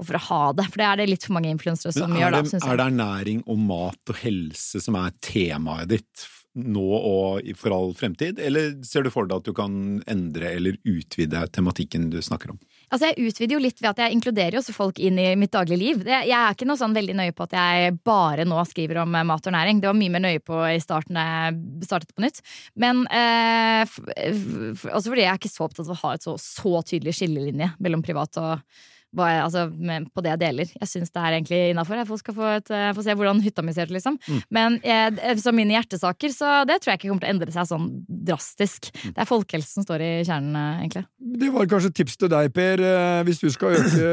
[0.00, 0.66] og for å ha det.
[0.72, 2.40] For det er det litt for mange influensere som gjør.
[2.40, 7.46] Det, da, er det ernæring og mat og helse som er temaet ditt nå og
[7.58, 12.08] for all fremtid, eller ser du for deg at du kan endre eller utvide tematikken
[12.10, 12.58] du snakker om?
[12.90, 15.52] Altså Jeg utvider jo litt ved at jeg inkluderer jo også folk inn i mitt
[15.54, 16.00] daglige liv.
[16.10, 19.26] Jeg er ikke noe sånn veldig nøye på at jeg bare nå skriver om eh,
[19.30, 19.78] mat og næring.
[19.78, 22.42] Det var mye mer nøye på i starten da jeg startet på nytt.
[22.82, 26.26] Men eh, f, f, også fordi jeg er ikke så opptatt av å ha et
[26.26, 28.66] så, så tydelig skillelinje mellom privat og
[29.10, 30.72] jeg, altså, med, på det jeg deler.
[30.80, 31.98] Jeg syns det er egentlig innafor.
[31.98, 34.18] Jeg skal få, et, eh, få, se hvordan hytta mi ser ut, liksom.
[34.26, 34.40] Mm.
[34.54, 37.68] Men jeg, som mine hjertesaker, så det tror jeg ikke kommer til å endre seg
[37.72, 37.88] sånn
[38.30, 38.90] drastisk.
[38.94, 39.14] Mm.
[39.16, 41.04] Det er folkehelse som står i kjernen, eh, egentlig.
[41.42, 44.10] Det var kanskje et tips til deg, Per, eh, hvis du skal øke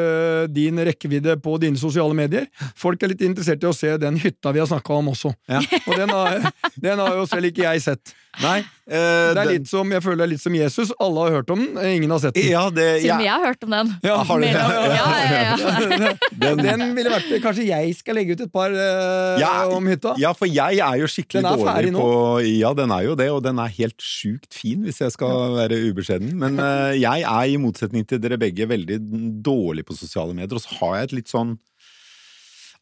[0.53, 2.47] din rekkevidde på dine sosiale medier.
[2.77, 5.33] Folk er litt interessert i å se den hytta vi har snakka om også.
[5.49, 5.61] Ja.
[5.85, 6.49] Og den har,
[6.87, 8.17] den har jo selv ikke jeg sett.
[8.41, 8.59] Nei.
[8.59, 10.91] eh, Det er den- litt som, jeg føler det er litt som Jesus.
[11.01, 12.43] Alle har hørt om den, eh, ingen har sett den.
[12.51, 13.95] Ja, det Til og ja, med jeg har hørt om den.
[14.03, 14.51] Ja, har du det?
[14.53, 16.13] Ja, ja, ja.
[16.37, 20.13] Den, den ville vært Kanskje jeg skal legge ut et par eh, Ja, om hytta?
[20.21, 23.29] Ja, for jeg er jo skikkelig Den er dårlig på Ja, den er jo det,
[23.33, 26.33] og den er helt sjukt fin, hvis jeg skal være ubeskjeden.
[26.37, 28.99] Men eh, jeg er i motsetning til dere begge veldig
[29.43, 31.57] dårlig på sosiale medier, og så har jeg et litt sånn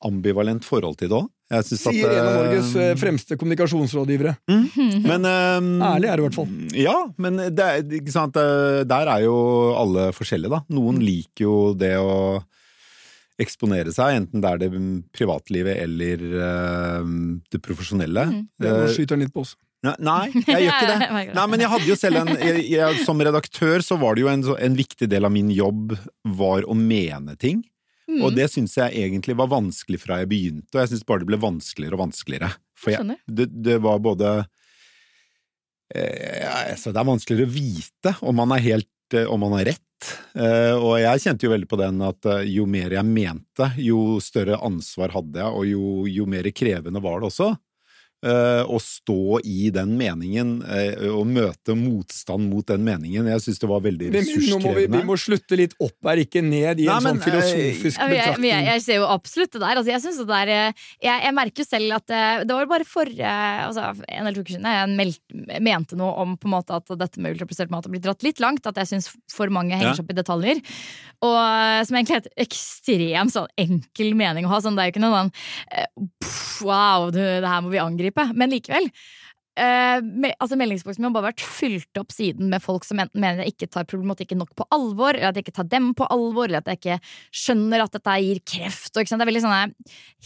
[0.06, 1.32] ambivalent forhold til det òg.
[1.68, 4.34] Sier en av Norges eh, fremste kommunikasjonsrådgivere.
[5.06, 6.50] Men um, Ærlig er det i hvert fall.
[6.74, 7.68] Ja, men det
[8.00, 9.36] ikke sant, eh, der er jo
[9.78, 10.63] alle forskjellige, da.
[10.74, 12.41] Noen liker jo det å
[13.41, 14.72] eksponere seg, enten det er det
[15.15, 17.13] privatlivet eller uh,
[17.52, 18.28] det profesjonelle.
[18.56, 19.56] Det Nå Eh, skyter han litt på oss.
[19.86, 21.26] Nei, nei, jeg gjør ikke det.
[21.36, 24.32] Nei, men jeg hadde jo selv en jeg, jeg, Som redaktør så var det jo
[24.32, 25.94] en, en viktig del av min jobb
[26.39, 27.62] var å mene ting.
[28.06, 28.22] Mm.
[28.22, 31.30] Og det syns jeg egentlig var vanskelig fra jeg begynte, og jeg syns bare det
[31.32, 32.52] ble vanskeligere og vanskeligere.
[32.78, 34.30] For Jeg det, det var både
[35.96, 39.72] eh, altså Det er vanskeligere å vite om man er helt eh, om man har
[39.72, 39.82] rett.
[40.36, 44.20] Eh, og jeg kjente jo veldig på den at eh, jo mer jeg mente, jo
[44.24, 47.54] større ansvar hadde jeg, og jo, jo mer krevende var det også.
[48.26, 53.30] Eh, Å stå i den meningen eh, og møte motstand mot den meningen.
[53.32, 55.02] Jeg syns det var veldig Men, nå må vi, ressurskrevende.
[55.02, 58.16] vi må slutte litt opp her, ikke ned i en men, sånn filosofisk jeg, men
[58.18, 58.70] jeg, betraktning.
[58.72, 59.82] jeg ser jo absolutt det der.
[59.82, 62.72] Altså, jeg, synes det der eh, jeg, jeg merker jo selv at eh, det var
[62.76, 66.56] bare for eh, altså, en eller to uker siden jeg mente noe om på en
[66.58, 68.66] måte at dette med ultraprosessert mat har blitt dratt litt langt.
[68.70, 70.02] At jeg syns for mange henger Ja.
[70.02, 70.62] opp i detaljer.
[71.26, 74.60] Og eh, Som egentlig er et ekstremt sånn, enkel mening å ha.
[74.64, 75.32] Sånn, det er jo ikke noe sånn
[75.72, 75.90] eh,
[76.66, 78.14] Wow, du, det her må vi angripe.
[78.34, 78.89] Men likevel.
[79.56, 83.46] Me, altså Meldingsboksen min har bare vært fylt opp siden med folk som enten mener
[83.46, 86.50] jeg ikke tar problematikken nok på alvor, eller at jeg ikke tar dem på alvor,
[86.50, 86.98] eller at jeg ikke
[87.32, 88.91] skjønner at dette gir kreft.
[88.98, 89.08] Og?
[89.08, 89.62] Det er veldig sånne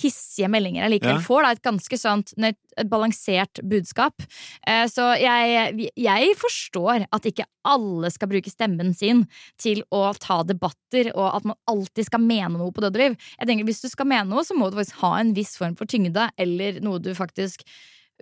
[0.01, 1.25] hissige meldinger jeg likevel Ja.
[1.27, 1.45] får.
[1.45, 4.23] Da, et ganske sånt et balansert budskap.
[4.65, 9.25] Eh, så jeg, jeg forstår at ikke alle skal bruke stemmen sin
[9.61, 13.17] til å ta debatter, og at man alltid skal mene noe på død og liv.
[13.37, 15.75] Jeg tenker Hvis du skal mene noe, så må du faktisk ha en viss form
[15.77, 17.65] for tyngde, eller noe du faktisk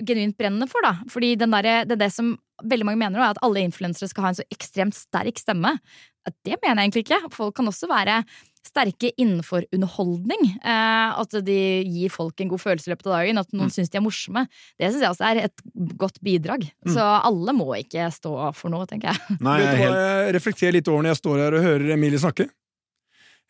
[0.06, 0.98] genuint brenner for, da.
[1.12, 4.26] Fordi den der, det er det som veldig mange mener, er at alle influensere skal
[4.26, 5.78] ha en så ekstremt sterk stemme.
[6.44, 7.34] Det mener jeg egentlig ikke.
[7.34, 8.22] Folk kan også være
[8.68, 10.44] sterke innenfor underholdning.
[10.60, 13.42] Eh, at de gir folk en god følelse i løpet av dagen.
[13.42, 14.44] At noen syns de er morsomme.
[14.76, 15.66] Det syns jeg også er et
[16.00, 16.68] godt bidrag.
[16.92, 19.40] Så alle må ikke stå for noe, tenker jeg.
[19.40, 22.50] Nei, jeg helt jeg reflekterer litt over når jeg står her og hører Emilie snakke.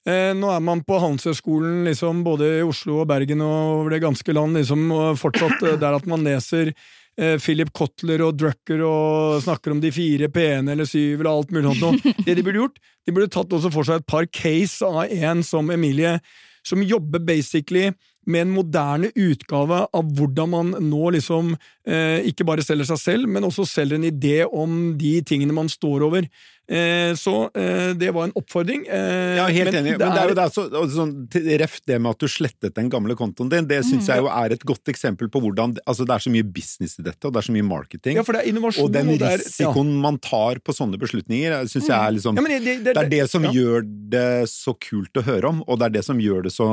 [0.07, 4.05] Eh, nå er man på Handelshøyskolen liksom, både i Oslo og Bergen og over det
[4.05, 8.85] ganske land, liksom, og fortsatt eh, der at man leser eh, Philip Kotler og Drucker
[8.87, 12.07] og snakker om de fire p-ene eller syv eller alt mulig sånt.
[12.25, 15.43] Det de burde gjort, de burde tatt også for seg et par case av en
[15.43, 16.15] som Emilie,
[16.63, 17.91] som jobber basically
[18.27, 21.55] med en moderne utgave av hvordan man nå liksom
[21.87, 25.71] eh, ikke bare selger seg selv, men også selger en idé om de tingene man
[25.71, 26.27] står over.
[26.67, 28.83] Eh, så eh, det var en oppfordring.
[28.91, 29.93] Eh, Ja, helt enig.
[29.95, 31.13] Men det er jo det er så, sånn,
[31.61, 34.55] ref det med at du slettet den gamle kontoen din, det syns jeg jo er
[34.57, 37.39] et godt eksempel på hvordan Altså, det er så mye business i dette, og det
[37.39, 38.19] er så mye marketing.
[38.19, 38.87] Ja, for det er innovasjon.
[38.87, 42.43] og den risikoen risikoen man tar på sånne beslutninger, syns jeg er liksom ja.
[42.43, 43.53] Ja, det, det, Det er det som ja.
[43.55, 43.87] gjør
[44.17, 46.67] det så kult å høre om, og det er det som gjør det så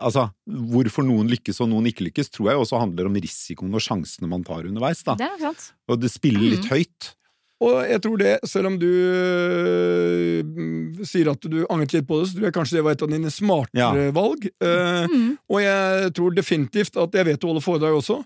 [0.00, 0.30] Altså,
[0.70, 4.30] hvorfor noen lykkes og noen ikke lykkes, tror jeg også handler om risikoen og sjansene
[4.30, 5.16] man tar underveis, da.
[5.20, 5.72] Det er sant.
[5.90, 7.14] Og det spiller litt høyt.
[7.60, 12.30] Og jeg tror det, selv om du øh, sier at du angret litt på det,
[12.30, 14.46] så tror jeg kanskje det var et av dine smartere valg.
[14.62, 15.32] Uh, Mm.
[15.50, 18.18] Og jeg tror definitivt at jeg vet du holder foredrag også,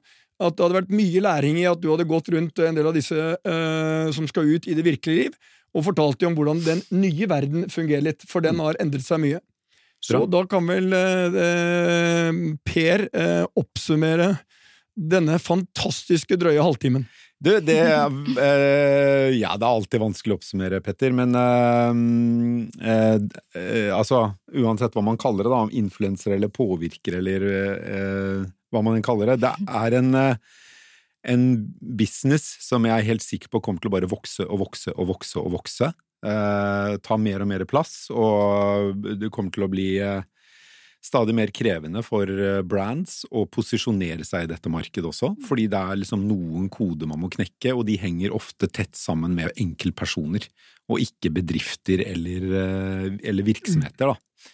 [0.43, 2.97] at det hadde vært mye læring i at du hadde gått rundt en del av
[2.97, 5.37] disse eh, som skal ut i det virkelige liv,
[5.75, 9.23] og fortalt dem om hvordan den nye verden fungerer litt, for den har endret seg
[9.23, 9.41] mye.
[10.05, 10.27] Så Bra.
[10.29, 12.31] da kan vel eh, eh,
[12.69, 14.35] Per eh, oppsummere
[14.95, 17.07] denne fantastiske drøye halvtimen.
[17.45, 23.17] Du, det eh, Ja, det er alltid vanskelig å oppsummere, Petter, men eh,
[23.59, 28.85] eh, altså Uansett hva man kaller det, da, om influenser eller påvirker eller eh, hva
[28.85, 30.13] man kaller det, det er en
[31.25, 31.45] en
[31.81, 35.09] business som jeg er helt sikker på kommer til å bare vokse og vokse og
[35.09, 35.89] vokse og vokse.
[36.25, 40.25] Eh, ta mer og mer plass, og det kommer til å bli eh,
[41.05, 45.81] stadig mer krevende for eh, brands å posisjonere seg i dette markedet også, fordi det
[45.81, 50.49] er liksom noen koder man må knekke, og de henger ofte tett sammen med enkeltpersoner,
[50.93, 52.51] og ikke bedrifter eller,
[53.25, 54.51] eller virksomheter, da.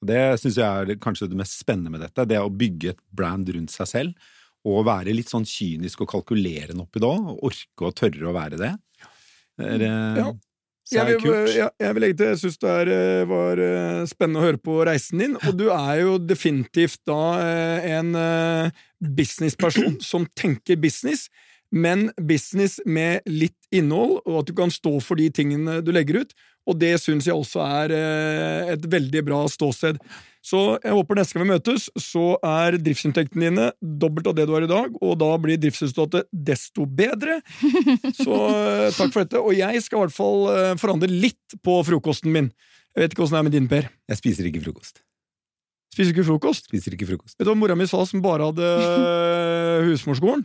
[0.00, 3.48] Det syns jeg er kanskje det mest spennende med dette, det å bygge et brand
[3.52, 4.30] rundt seg selv,
[4.68, 8.60] og være litt sånn kynisk og kalkulerende oppi det òg, orke og tørre å være
[8.60, 8.72] det.
[9.60, 9.90] Det
[10.20, 10.30] Ja.
[10.90, 14.00] Så Jeg vil, jeg, jeg vil legge til, jeg syns det er, eh, var eh,
[14.10, 18.10] spennende å høre på reisen din, og du er jo definitivt da eh, en
[18.98, 21.28] businessperson som tenker business,
[21.70, 26.24] men business med litt innhold, og at du kan stå for de tingene du legger
[26.24, 26.34] ut,
[26.68, 30.00] og det syns jeg også er eh, et veldig bra ståsted.
[30.44, 34.54] Så jeg håper neste gang vi møtes, så er driftsinntektene dine dobbelt av det du
[34.56, 37.40] har i dag, og da blir driftsresultatet desto bedre.
[38.22, 39.42] Så eh, takk for dette.
[39.42, 42.48] Og jeg skal i hvert fall eh, forandre litt på frokosten min.
[42.96, 43.92] Jeg vet ikke åssen det er med din, Per.
[44.10, 45.04] Jeg spiser ikke frokost.
[45.90, 46.70] Spiser ikke frokost?
[46.70, 47.36] Spiser ikke frokost.
[47.36, 48.66] Vet du hva mora mi sa som bare hadde
[49.88, 50.44] husmorskolen?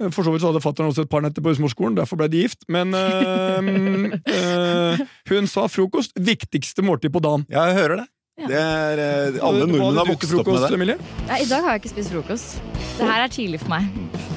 [0.00, 2.30] Eh, For så vidt så hadde fatter'n også et par netter på husmorskolen, derfor ble
[2.32, 2.64] de gift.
[2.68, 7.46] Men øh, øh, hun sa frokost viktigste måltid på dagen.
[7.52, 8.08] Ja, jeg hører det.
[8.48, 10.70] Det er, eh, alle nordmenn har vokst opp med det.
[10.78, 10.96] Emilie?
[11.28, 12.60] Ja, I dag har jeg ikke spist frokost.
[12.98, 13.84] Det her er tidlig for meg.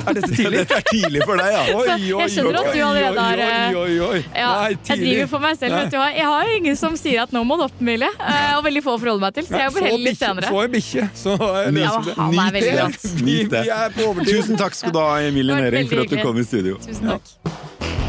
[0.04, 0.58] Er dette tidlig?
[0.64, 1.62] Dette er tidlig for deg, ja.
[1.78, 4.22] Oi, oi, jeg skjønner at du allerede har, Oi, oi, oi, oi.
[4.36, 5.76] Ja, Nei, jeg driver for meg selv.
[5.80, 6.10] Vet du hva?
[6.16, 8.10] Jeg har ingen som sier at nå må du opp, Emilie.
[8.20, 10.52] eh, Og veldig få å forholde meg til, så jeg jobber heller litt senere.
[10.52, 12.16] Få en bikkje, så det Ja, det.
[12.20, 13.24] han Nyt det.
[13.24, 13.66] Nyt det.
[13.96, 14.34] på overtid.
[14.36, 16.78] Tusen takk skal du ha, Emilie Det Næring, for at du kom i studio.
[16.84, 18.03] Tusen takk.